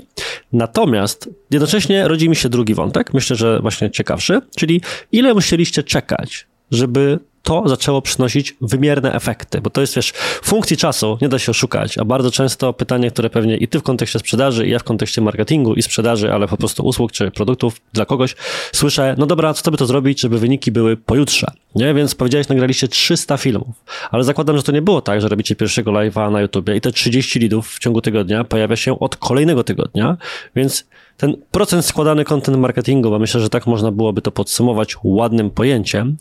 [0.54, 4.82] Natomiast jednocześnie rodzi mi się drugi wątek, myślę, że właśnie ciekawszy, czyli
[5.12, 11.18] ile musieliście czekać, żeby to zaczęło przynosić wymierne efekty, bo to jest, wiesz, funkcji czasu
[11.22, 14.68] nie da się oszukać, a bardzo często pytanie, które pewnie i ty w kontekście sprzedaży,
[14.68, 18.36] i ja w kontekście marketingu i sprzedaży, ale po prostu usług czy produktów dla kogoś,
[18.72, 21.94] słyszę, no dobra, co by to zrobić, żeby wyniki były pojutrze, nie?
[21.94, 23.76] Więc powiedziałeś, nagraliście 300 filmów,
[24.12, 26.92] ale zakładam, że to nie było tak, że robicie pierwszego live'a na YouTubie i te
[26.92, 30.18] 30 lidów w ciągu tygodnia pojawia się od kolejnego tygodnia,
[30.56, 30.86] więc
[31.18, 36.18] ten procent składany content marketingu, bo myślę, że tak można byłoby to podsumować ładnym pojęciem,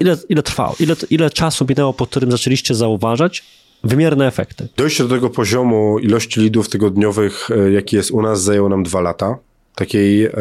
[0.00, 0.74] Ile, ile trwało?
[0.80, 3.44] Ile, ile czasu minęło, po którym zaczęliście zauważać
[3.84, 4.68] wymierne efekty?
[4.76, 9.00] Dojście do tego poziomu ilości lidów tygodniowych, e, jaki jest u nas, zajęło nam dwa
[9.00, 9.38] lata.
[9.74, 10.32] takiej e,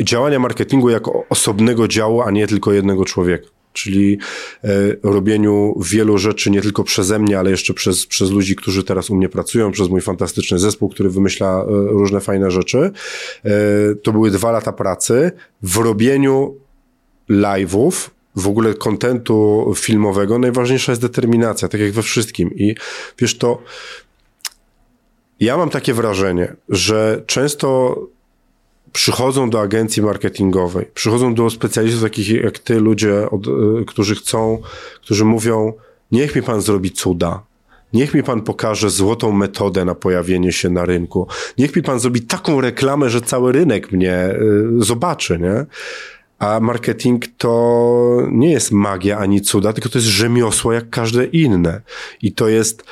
[0.00, 3.48] działania marketingu jako osobnego działu, a nie tylko jednego człowieka.
[3.72, 4.18] Czyli
[4.64, 4.68] e,
[5.02, 9.16] robieniu wielu rzeczy nie tylko przeze mnie, ale jeszcze przez, przez ludzi, którzy teraz u
[9.16, 12.78] mnie pracują, przez mój fantastyczny zespół, który wymyśla e, różne fajne rzeczy.
[13.44, 13.50] E,
[14.02, 15.32] to były dwa lata pracy
[15.62, 16.56] w robieniu
[17.30, 20.38] live'ów, w ogóle kontentu filmowego.
[20.38, 22.54] Najważniejsza jest determinacja, tak jak we wszystkim.
[22.54, 22.74] I
[23.18, 23.62] wiesz, to
[25.40, 27.96] ja mam takie wrażenie, że często
[28.92, 33.50] przychodzą do agencji marketingowej, przychodzą do specjalistów takich jak ty, ludzie, od, y,
[33.86, 34.58] którzy chcą,
[35.02, 35.72] którzy mówią,
[36.12, 37.42] niech mi pan zrobi cuda,
[37.92, 41.28] Niech mi pan pokaże złotą metodę na pojawienie się na rynku.
[41.58, 45.66] Niech mi pan zrobi taką reklamę, że cały rynek mnie y, zobaczy, nie?
[46.38, 51.80] A marketing to nie jest magia ani cuda, tylko to jest rzemiosło jak każde inne.
[52.22, 52.84] I to jest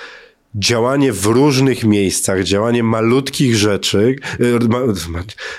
[0.59, 4.17] działanie w różnych miejscach, działanie malutkich rzeczy,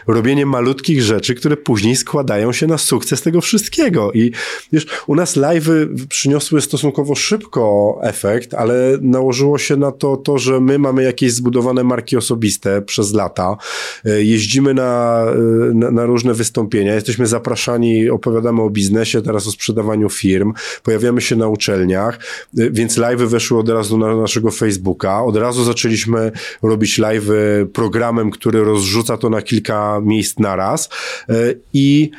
[0.07, 4.11] e, robienie malutkich rzeczy, które później składają się na sukces tego wszystkiego.
[4.11, 4.31] I
[4.71, 10.59] wiesz, u nas live'y przyniosły stosunkowo szybko efekt, ale nałożyło się na to, to, że
[10.59, 13.57] my mamy jakieś zbudowane marki osobiste przez lata,
[14.05, 19.51] e, jeździmy na, e, na, na różne wystąpienia, jesteśmy zapraszani, opowiadamy o biznesie, teraz o
[19.51, 22.19] sprzedawaniu firm, pojawiamy się na uczelniach,
[22.53, 25.23] więc live'y weszły od razu na naszego Facebooka, Facebooka.
[25.23, 26.31] Od razu zaczęliśmy
[26.63, 27.29] robić live
[27.73, 30.89] programem, który rozrzuca to na kilka miejsc naraz
[31.29, 31.33] e,
[31.73, 32.11] i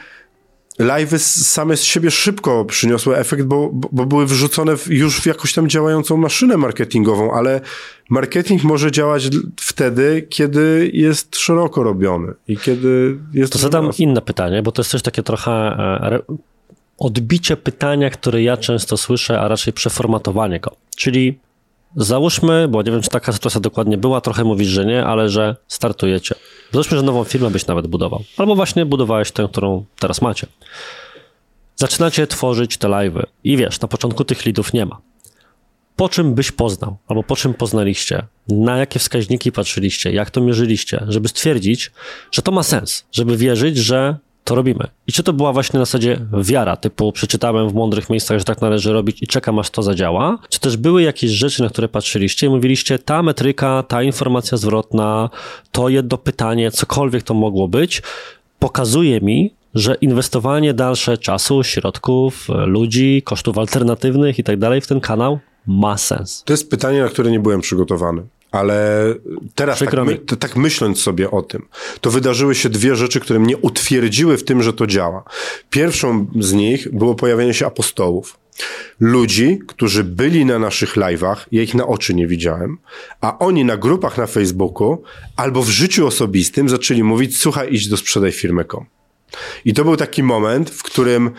[0.79, 5.55] live'y same z siebie szybko przyniosły efekt, bo, bo były wrzucone w, już w jakąś
[5.55, 7.61] tam działającą maszynę marketingową, ale
[8.11, 9.29] marketing może działać
[9.61, 13.53] wtedy, kiedy jest szeroko robiony i kiedy jest...
[13.53, 16.19] To zadam inne pytanie, bo to jest też takie trochę e,
[16.99, 20.77] odbicie pytania, które ja często słyszę, a raczej przeformatowanie go.
[20.97, 21.39] Czyli
[21.97, 25.57] Załóżmy, bo nie wiem, czy taka sytuacja dokładnie była, trochę mówisz, że nie, ale że
[25.69, 26.35] startujecie.
[26.73, 28.23] Załóżmy, że nową firmę byś nawet budował.
[28.37, 30.47] Albo właśnie budowałeś tę, którą teraz macie.
[31.77, 35.01] Zaczynacie tworzyć te live'y i wiesz, na początku tych lidów nie ma.
[35.97, 41.05] Po czym byś poznał, albo po czym poznaliście, na jakie wskaźniki patrzyliście, jak to mierzyliście,
[41.09, 41.93] żeby stwierdzić,
[42.33, 44.17] że to ma sens, żeby wierzyć, że
[44.49, 44.85] to robimy.
[45.07, 48.61] I czy to była właśnie na zasadzie wiara, typu przeczytałem w mądrych miejscach, że tak
[48.61, 52.47] należy robić i czekam aż to zadziała, czy też były jakieś rzeczy, na które patrzyliście
[52.47, 55.31] i mówiliście, ta metryka, ta informacja zwrotna,
[55.73, 58.03] to jedno pytanie, cokolwiek to mogło być,
[58.59, 65.01] pokazuje mi, że inwestowanie dalsze czasu, środków, ludzi, kosztów alternatywnych i tak dalej w ten
[65.01, 66.43] kanał ma sens.
[66.47, 68.23] To jest pytanie, na które nie byłem przygotowany.
[68.51, 69.05] Ale
[69.55, 71.67] teraz, tak, my, tak, myśląc sobie o tym,
[72.01, 75.25] to wydarzyły się dwie rzeczy, które mnie utwierdziły w tym, że to działa.
[75.71, 78.39] Pierwszą z nich było pojawienie się apostołów.
[79.01, 82.79] Ludzi, którzy byli na naszych live'ach, ja ich na oczy nie widziałem,
[83.21, 85.03] a oni na grupach na Facebooku
[85.37, 88.87] albo w życiu osobistym zaczęli mówić, słuchaj, idź do sprzedaj firmę.com.
[89.65, 91.31] I to był taki moment, w którym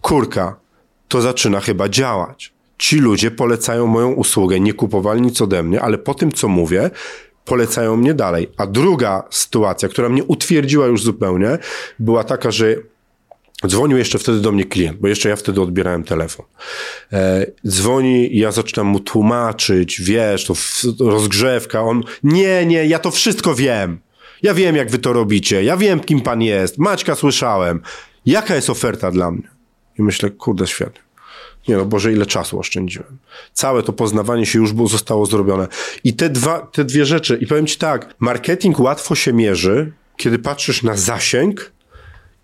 [0.00, 0.56] kurka,
[1.08, 5.98] to zaczyna chyba działać ci ludzie polecają moją usługę, nie kupowali nic ode mnie, ale
[5.98, 6.90] po tym, co mówię,
[7.44, 8.50] polecają mnie dalej.
[8.56, 11.58] A druga sytuacja, która mnie utwierdziła już zupełnie,
[11.98, 12.76] była taka, że
[13.66, 16.46] Dzwonił jeszcze wtedy do mnie klient, bo jeszcze ja wtedy odbierałem telefon.
[17.12, 20.54] E, dzwoni ja zaczynam mu tłumaczyć, wiesz, to
[21.00, 21.82] rozgrzewka.
[21.82, 23.98] On, nie, nie, ja to wszystko wiem.
[24.42, 25.64] Ja wiem, jak wy to robicie.
[25.64, 26.78] Ja wiem, kim pan jest.
[26.78, 27.80] Maćka słyszałem.
[28.26, 29.48] Jaka jest oferta dla mnie?
[29.98, 31.00] I myślę, kurde, świetnie.
[31.68, 33.18] Nie no, Boże, ile czasu oszczędziłem.
[33.52, 35.68] Całe to poznawanie się już było, zostało zrobione.
[36.04, 40.38] I te, dwa, te dwie rzeczy, i powiem Ci tak, marketing łatwo się mierzy, kiedy
[40.38, 41.72] patrzysz na zasięg,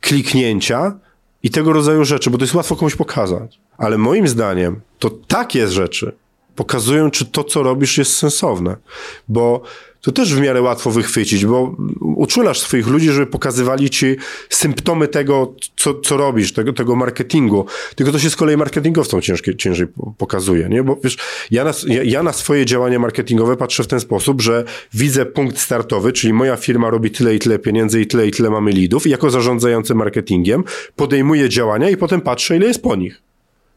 [0.00, 0.98] kliknięcia
[1.42, 3.60] i tego rodzaju rzeczy, bo to jest łatwo komuś pokazać.
[3.78, 6.12] Ale moim zdaniem to takie rzeczy
[6.56, 8.76] pokazują, czy to, co robisz, jest sensowne.
[9.28, 9.62] Bo
[10.00, 14.16] to też w miarę łatwo wychwycić, bo uczulasz swoich ludzi, żeby pokazywali ci
[14.48, 17.66] symptomy tego, co, co robisz, tego, tego marketingu.
[17.94, 19.86] Tylko to się z kolei marketingowcom ciężkie, ciężej
[20.18, 20.82] pokazuje, nie?
[20.82, 21.16] Bo wiesz,
[21.50, 21.72] ja na,
[22.04, 26.56] ja na swoje działania marketingowe patrzę w ten sposób, że widzę punkt startowy, czyli moja
[26.56, 29.94] firma robi tyle i tyle pieniędzy i tyle i tyle mamy lidów i jako zarządzający
[29.94, 30.64] marketingiem
[30.96, 33.29] podejmuję działania i potem patrzę, ile jest po nich.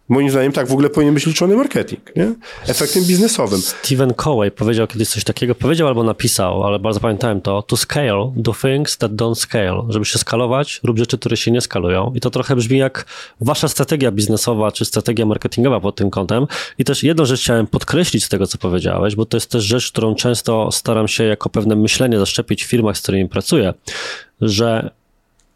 [0.10, 2.34] Moim zdaniem tak w ogóle powinien być liczony marketing, nie?
[2.68, 3.62] Efektem biznesowym.
[3.62, 8.32] Stephen Covey powiedział kiedyś coś takiego, powiedział albo napisał, ale bardzo pamiętałem to, to scale,
[8.36, 9.84] do things that don't scale.
[9.90, 12.14] Żeby się skalować, rób rzeczy, które się nie skalują.
[12.16, 13.06] I to trochę brzmi jak
[13.42, 16.48] wasza strategia biznesowa, czy strategia marketingowa pod tym kątem.
[16.78, 19.92] I też jedną rzecz chciałem podkreślić z tego, co powiedziałeś, bo to jest też rzecz,
[19.92, 23.74] którą często staram się jako pewne myślenie zaszczepić w firmach, z którymi pracuję,
[24.42, 24.90] że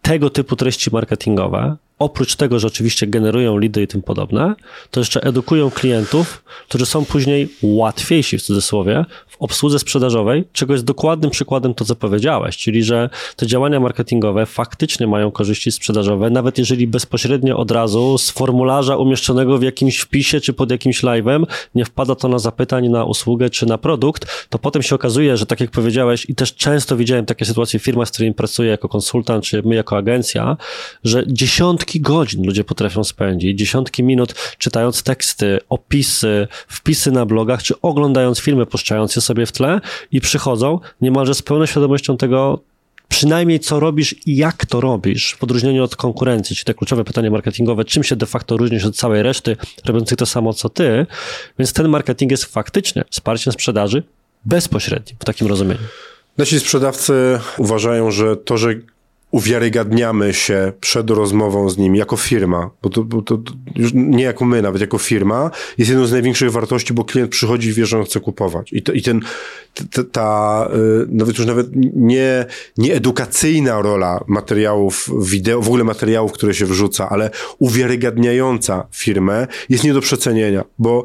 [0.02, 4.56] tego typu treści marketingowe oprócz tego, że oczywiście generują lidy i tym podobne,
[4.92, 10.86] to jeszcze edukują klientów, którzy są później łatwiejsi w cudzysłowie w obsłudze sprzedażowej, czego jest
[10.86, 16.58] dokładnym przykładem to, co powiedziałeś, czyli że te działania marketingowe faktycznie mają korzyści sprzedażowe, nawet
[16.58, 21.46] jeżeli bezpośrednio od razu z formularza umieszczonego w jakimś wpisie czy pod jakimś live'em
[21.76, 25.46] nie wpada to na zapytań na usługę czy na produkt, to potem się okazuje, że
[25.46, 28.90] tak jak powiedziałeś i też często widziałem takie sytuacje w firmach, z którymi pracuję jako
[28.90, 30.58] konsultant czy my jako agencja,
[31.04, 37.82] że dziesiątki godzin ludzie potrafią spędzić, dziesiątki minut czytając teksty, opisy, wpisy na blogach, czy
[37.82, 39.82] oglądając filmy, puszczając je sobie w tle
[40.12, 42.60] i przychodzą niemalże z pełną świadomością tego,
[43.08, 47.32] przynajmniej co robisz i jak to robisz, w odróżnieniu od konkurencji, czyli te kluczowe pytanie
[47.32, 51.06] marketingowe, czym się de facto różnisz od całej reszty robiących to samo co ty,
[51.60, 54.04] więc ten marketing jest faktycznie wsparciem sprzedaży
[54.46, 55.82] bezpośrednim w takim rozumieniu.
[56.38, 58.70] Nasi sprzedawcy uważają, że to, że
[59.32, 63.40] uwiarygadniamy się przed rozmową z nim jako firma, bo to, bo to,
[63.76, 67.70] już nie jako my, nawet jako firma, jest jedną z największych wartości, bo klient przychodzi
[67.70, 68.74] i wie, że on chce kupować.
[68.74, 69.22] I, to, i ten,
[69.92, 70.70] ta, ta
[71.04, 72.46] y, nawet już nawet nie,
[72.78, 79.84] nie edukacyjna rola materiałów wideo, w ogóle materiałów, które się wrzuca, ale uwiarygadniająca firmę jest
[79.84, 81.04] nie do przecenienia, bo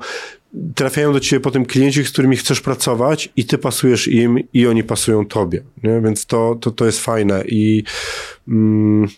[0.75, 4.85] trafiają do ciebie potem klienci, z którymi chcesz pracować i ty pasujesz im i oni
[4.85, 6.01] pasują tobie, nie?
[6.01, 7.85] więc to, to, to jest fajne i
[8.49, 9.09] mm,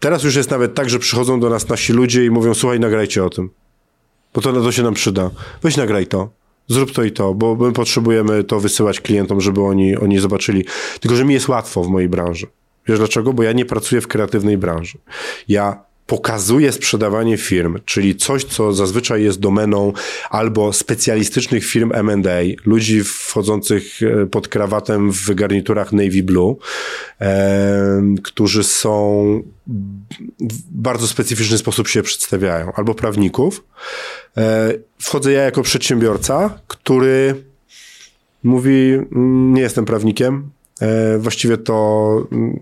[0.00, 3.24] teraz już jest nawet tak, że przychodzą do nas nasi ludzie i mówią, słuchaj, nagrajcie
[3.24, 3.50] o tym,
[4.34, 5.30] bo to, to się nam przyda,
[5.62, 6.30] weź nagraj to,
[6.68, 10.64] zrób to i to, bo my potrzebujemy to wysyłać klientom, żeby oni, oni zobaczyli,
[11.00, 12.46] tylko że mi jest łatwo w mojej branży.
[12.88, 13.32] Wiesz dlaczego?
[13.32, 14.98] Bo ja nie pracuję w kreatywnej branży.
[15.48, 19.92] Ja pokazuje sprzedawanie firm, czyli coś, co zazwyczaj jest domeną
[20.30, 26.56] albo specjalistycznych firm M&A, ludzi wchodzących e, pod krawatem w garniturach navy blue,
[27.20, 29.42] e, którzy są
[30.40, 33.64] w bardzo specyficzny sposób się przedstawiają, albo prawników.
[34.36, 37.44] E, wchodzę ja jako przedsiębiorca, który
[38.42, 40.50] mówi, mm, nie jestem prawnikiem,
[41.18, 42.58] właściwie to mm,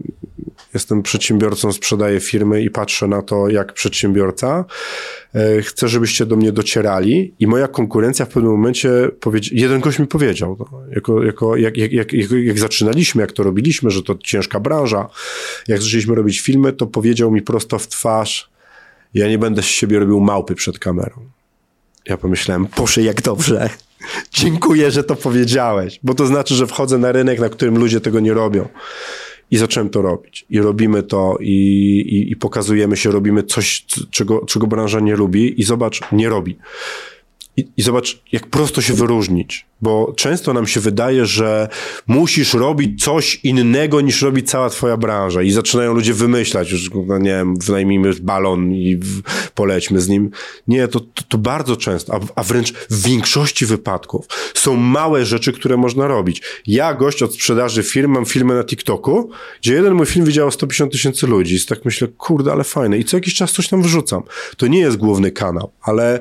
[0.75, 4.65] Jestem przedsiębiorcą, sprzedaję firmy i patrzę na to jak przedsiębiorca.
[5.35, 9.99] E, chcę, żebyście do mnie docierali i moja konkurencja w pewnym momencie, powiedział, jeden gość
[9.99, 14.15] mi powiedział, no, jako, jako, jak, jak, jak, jak zaczynaliśmy, jak to robiliśmy, że to
[14.15, 15.09] ciężka branża,
[15.69, 18.51] jak zaczęliśmy robić filmy, to powiedział mi prosto w twarz,
[19.15, 21.17] ja nie będę z siebie robił małpy przed kamerą.
[22.07, 23.71] Ja pomyślałem, Boże, jak dobrze.
[24.31, 28.21] Dziękuję, że to powiedziałeś, bo to znaczy, że wchodzę na rynek, na którym ludzie tego
[28.21, 28.69] nie robią.
[29.53, 30.47] I zacząłem to robić.
[30.51, 31.55] I robimy to i,
[32.09, 36.57] i, i pokazujemy się, robimy coś, czego, czego branża nie lubi i zobacz, nie robi.
[37.57, 41.69] I, I, zobacz, jak prosto się wyróżnić, bo często nam się wydaje, że
[42.07, 47.19] musisz robić coś innego niż robi cała twoja branża i zaczynają ludzie wymyślać, już no
[47.19, 49.23] nie wiem, wynajmijmy balon i w,
[49.55, 50.31] polećmy z nim.
[50.69, 55.53] Nie, to, to, to bardzo często, a, a, wręcz w większości wypadków są małe rzeczy,
[55.53, 56.43] które można robić.
[56.67, 59.31] Ja, gość od sprzedaży firm, mam filmy na TikToku,
[59.63, 63.05] gdzie jeden mój film widziało 150 tysięcy ludzi i tak myślę, kurde, ale fajne i
[63.05, 64.23] co jakiś czas coś tam wrzucam.
[64.57, 66.21] To nie jest główny kanał, ale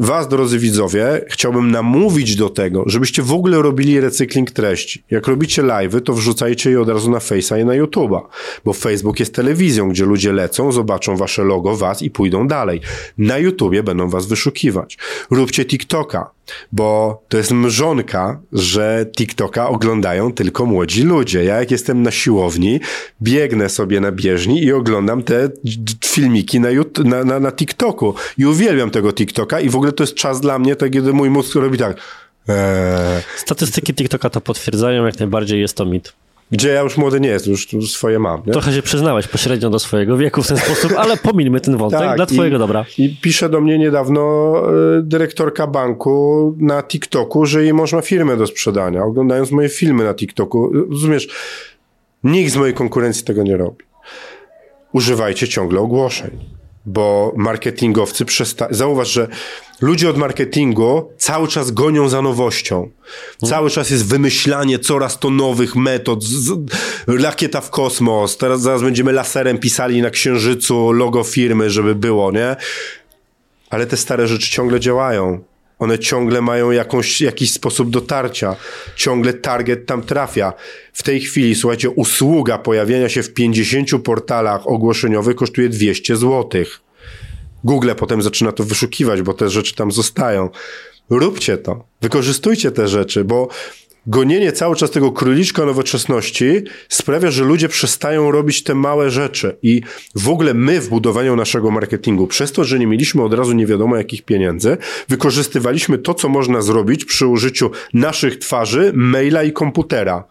[0.00, 5.02] Was, drodzy widzowie, chciałbym namówić do tego, żebyście w ogóle robili recykling treści.
[5.10, 8.20] Jak robicie live'y, to wrzucajcie je od razu na Face'a i na YouTube'a,
[8.64, 12.80] bo Facebook jest telewizją, gdzie ludzie lecą, zobaczą wasze logo, was i pójdą dalej.
[13.18, 14.98] Na YouTubie będą was wyszukiwać.
[15.30, 16.30] Róbcie TikToka,
[16.72, 21.44] bo to jest mrzonka, że TikToka oglądają tylko młodzi ludzie.
[21.44, 22.80] Ja jak jestem na siłowni,
[23.22, 25.48] biegnę sobie na bieżni i oglądam te
[26.04, 30.02] filmiki na, YouTube, na, na, na TikToku i uwielbiam tego TikToka i w ogóle to
[30.02, 31.96] jest czas dla mnie, tak kiedy mój mózg robi tak.
[32.48, 33.22] Eee.
[33.36, 36.12] Statystyki TikToka to potwierdzają, jak najbardziej jest to mit.
[36.50, 38.42] Gdzie ja już młody nie jestem, już, już swoje mam.
[38.46, 38.52] Nie?
[38.52, 42.16] Trochę się przyznałeś pośrednio do swojego wieku w ten sposób, ale pomińmy ten wątek tak,
[42.16, 42.84] dla twojego i, dobra.
[42.98, 44.54] I pisze do mnie niedawno
[44.98, 50.04] y, dyrektorka banku na TikToku, że jej mąż ma firmę do sprzedania, oglądając moje filmy
[50.04, 50.72] na TikToku.
[50.90, 51.28] Rozumiesz,
[52.24, 53.84] nikt z mojej konkurencji tego nie robi.
[54.92, 56.57] Używajcie ciągle ogłoszeń
[56.88, 58.74] bo marketingowcy przestają.
[58.74, 59.28] Zauważ, że
[59.80, 62.90] ludzie od marketingu cały czas gonią za nowością.
[63.46, 66.24] Cały czas jest wymyślanie coraz to nowych metod.
[67.06, 68.36] Rakieta w kosmos.
[68.36, 72.56] Teraz zaraz będziemy laserem pisali na księżycu logo firmy, żeby było, nie?
[73.70, 75.40] Ale te stare rzeczy ciągle działają.
[75.78, 78.56] One ciągle mają jakąś, jakiś sposób dotarcia.
[78.96, 80.52] Ciągle target tam trafia.
[80.92, 86.64] W tej chwili, słuchajcie, usługa pojawienia się w 50 portalach ogłoszeniowych kosztuje 200 zł.
[87.64, 90.50] Google potem zaczyna to wyszukiwać, bo te rzeczy tam zostają.
[91.10, 91.84] Róbcie to.
[92.00, 93.48] Wykorzystujcie te rzeczy, bo
[94.08, 99.56] gonienie cały czas tego króliczka nowoczesności sprawia, że ludzie przestają robić te małe rzeczy.
[99.62, 99.82] I
[100.14, 103.66] w ogóle my w budowaniu naszego marketingu, przez to, że nie mieliśmy od razu nie
[103.66, 104.76] wiadomo jakich pieniędzy,
[105.08, 110.24] wykorzystywaliśmy to, co można zrobić przy użyciu naszych twarzy, maila i komputera.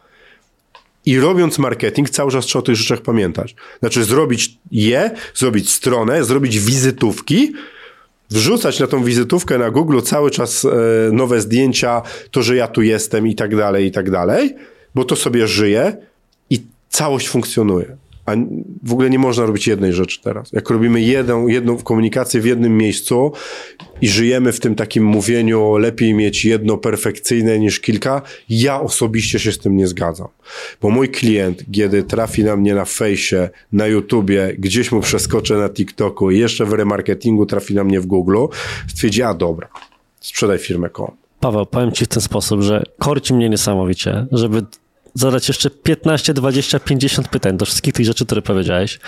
[1.05, 3.55] I robiąc marketing, cały czas trzeba o tych rzeczach pamiętać.
[3.79, 7.53] Znaczy, zrobić je, zrobić stronę, zrobić wizytówki,
[8.29, 10.69] wrzucać na tą wizytówkę na Google cały czas e,
[11.11, 12.01] nowe zdjęcia,
[12.31, 14.55] to, że ja tu jestem i tak dalej, i tak dalej,
[14.95, 15.97] bo to sobie żyje
[16.49, 17.97] i całość funkcjonuje.
[18.27, 18.31] A
[18.83, 20.51] w ogóle nie można robić jednej rzeczy teraz.
[20.51, 23.31] Jak robimy jedną, jedną komunikację w jednym miejscu
[24.01, 29.51] i żyjemy w tym takim mówieniu, lepiej mieć jedno perfekcyjne niż kilka, ja osobiście się
[29.51, 30.27] z tym nie zgadzam.
[30.81, 35.69] Bo mój klient, kiedy trafi na mnie na fejsie, na YouTubie, gdzieś mu przeskoczę na
[35.69, 38.37] TikToku jeszcze w remarketingu trafi na mnie w Google,
[38.87, 39.67] stwierdzi, a dobra,
[40.19, 41.11] sprzedaj firmę kom.
[41.39, 44.61] Paweł, powiem ci w ten sposób, że korci mnie niesamowicie, żeby
[45.19, 48.99] zadać jeszcze 15, 20, 50 pytań do wszystkich tych rzeczy, które powiedziałeś.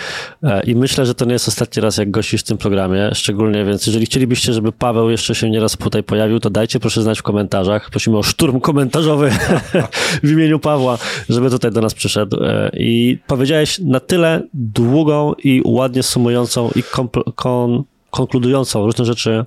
[0.42, 3.64] E, I myślę, że to nie jest ostatni raz, jak gościsz w tym programie, szczególnie
[3.64, 7.22] więc jeżeli chcielibyście, żeby Paweł jeszcze się nieraz tutaj pojawił, to dajcie proszę znać w
[7.22, 7.90] komentarzach.
[7.90, 9.30] Prosimy o szturm komentarzowy
[10.22, 10.98] w imieniu Pawła,
[11.28, 12.44] żeby tutaj do nas przyszedł.
[12.44, 16.82] E, I powiedziałeś na tyle długą i ładnie sumującą i
[17.34, 19.44] kon konkludującą różne rzeczy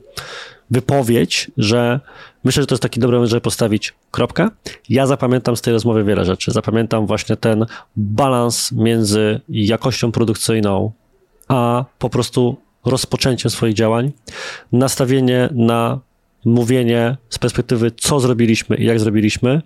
[0.72, 1.99] wypowiedź, że
[2.43, 4.49] myślę, że to jest taki dobry moment, żeby postawić kropkę.
[4.89, 6.51] Ja zapamiętam z tej rozmowy wiele rzeczy.
[6.51, 7.65] Zapamiętam właśnie ten
[7.95, 10.91] balans między jakością produkcyjną,
[11.47, 14.11] a po prostu rozpoczęciem swoich działań,
[14.71, 15.99] nastawienie na
[16.45, 19.61] mówienie z perspektywy, co zrobiliśmy i jak zrobiliśmy,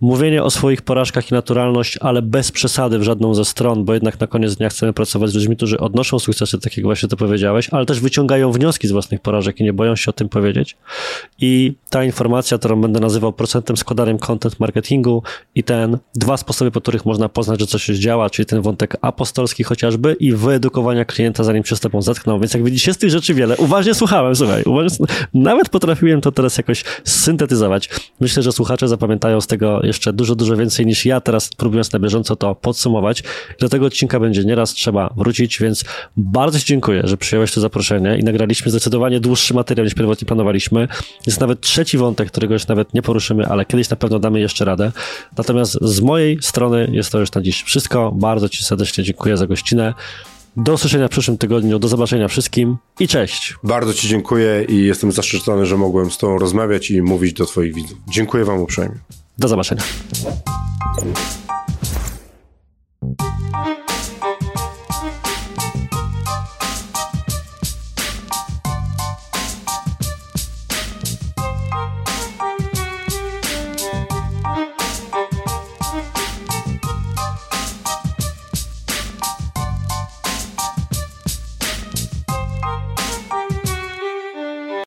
[0.00, 4.20] mówienie o swoich porażkach i naturalność, ale bez przesady w żadną ze stron, bo jednak
[4.20, 7.68] na koniec dnia chcemy pracować z ludźmi, którzy odnoszą sukcesy, tak jak właśnie to powiedziałeś,
[7.72, 10.76] ale też wyciągają wnioski z własnych porażek i nie boją się o tym powiedzieć.
[11.40, 15.22] I ta informacja, którą będę nazywał procentem składaniem content marketingu
[15.54, 18.96] i ten dwa sposoby, po których można poznać, że coś się działa, czyli ten wątek
[19.00, 22.40] apostolski chociażby i wyedukowania klienta, zanim się z tobą zetkną.
[22.40, 23.56] Więc jak widzicie, z tych rzeczy wiele.
[23.56, 27.88] Uważnie słuchałem, słuchaj, uważnie, nawet potrafiłem to teraz jakoś syntetyzować.
[28.20, 31.98] Myślę, że słuchacze zapamiętają z tego jeszcze dużo, dużo więcej niż ja teraz próbując na
[31.98, 33.22] bieżąco to podsumować.
[33.60, 35.84] Do tego odcinka będzie nieraz trzeba wrócić, więc
[36.16, 40.88] bardzo Ci dziękuję, że przyjąłeś to zaproszenie i nagraliśmy zdecydowanie dłuższy materiał niż pierwotnie planowaliśmy.
[41.26, 44.64] Jest nawet trzeci wątek, którego już nawet nie poruszymy, ale kiedyś na pewno damy jeszcze
[44.64, 44.92] radę.
[45.38, 48.12] Natomiast z mojej strony jest to już na dziś wszystko.
[48.12, 49.94] Bardzo Ci serdecznie dziękuję za gościnę.
[50.56, 53.54] Do usłyszenia w przyszłym tygodniu, do zobaczenia wszystkim i cześć.
[53.64, 57.74] Bardzo Ci dziękuję i jestem zaszczycony, że mogłem z Tobą rozmawiać i mówić do Twoich
[57.74, 57.98] widzów.
[58.08, 58.98] Dziękuję Wam uprzejmie.
[59.38, 59.82] Do zobaczenia.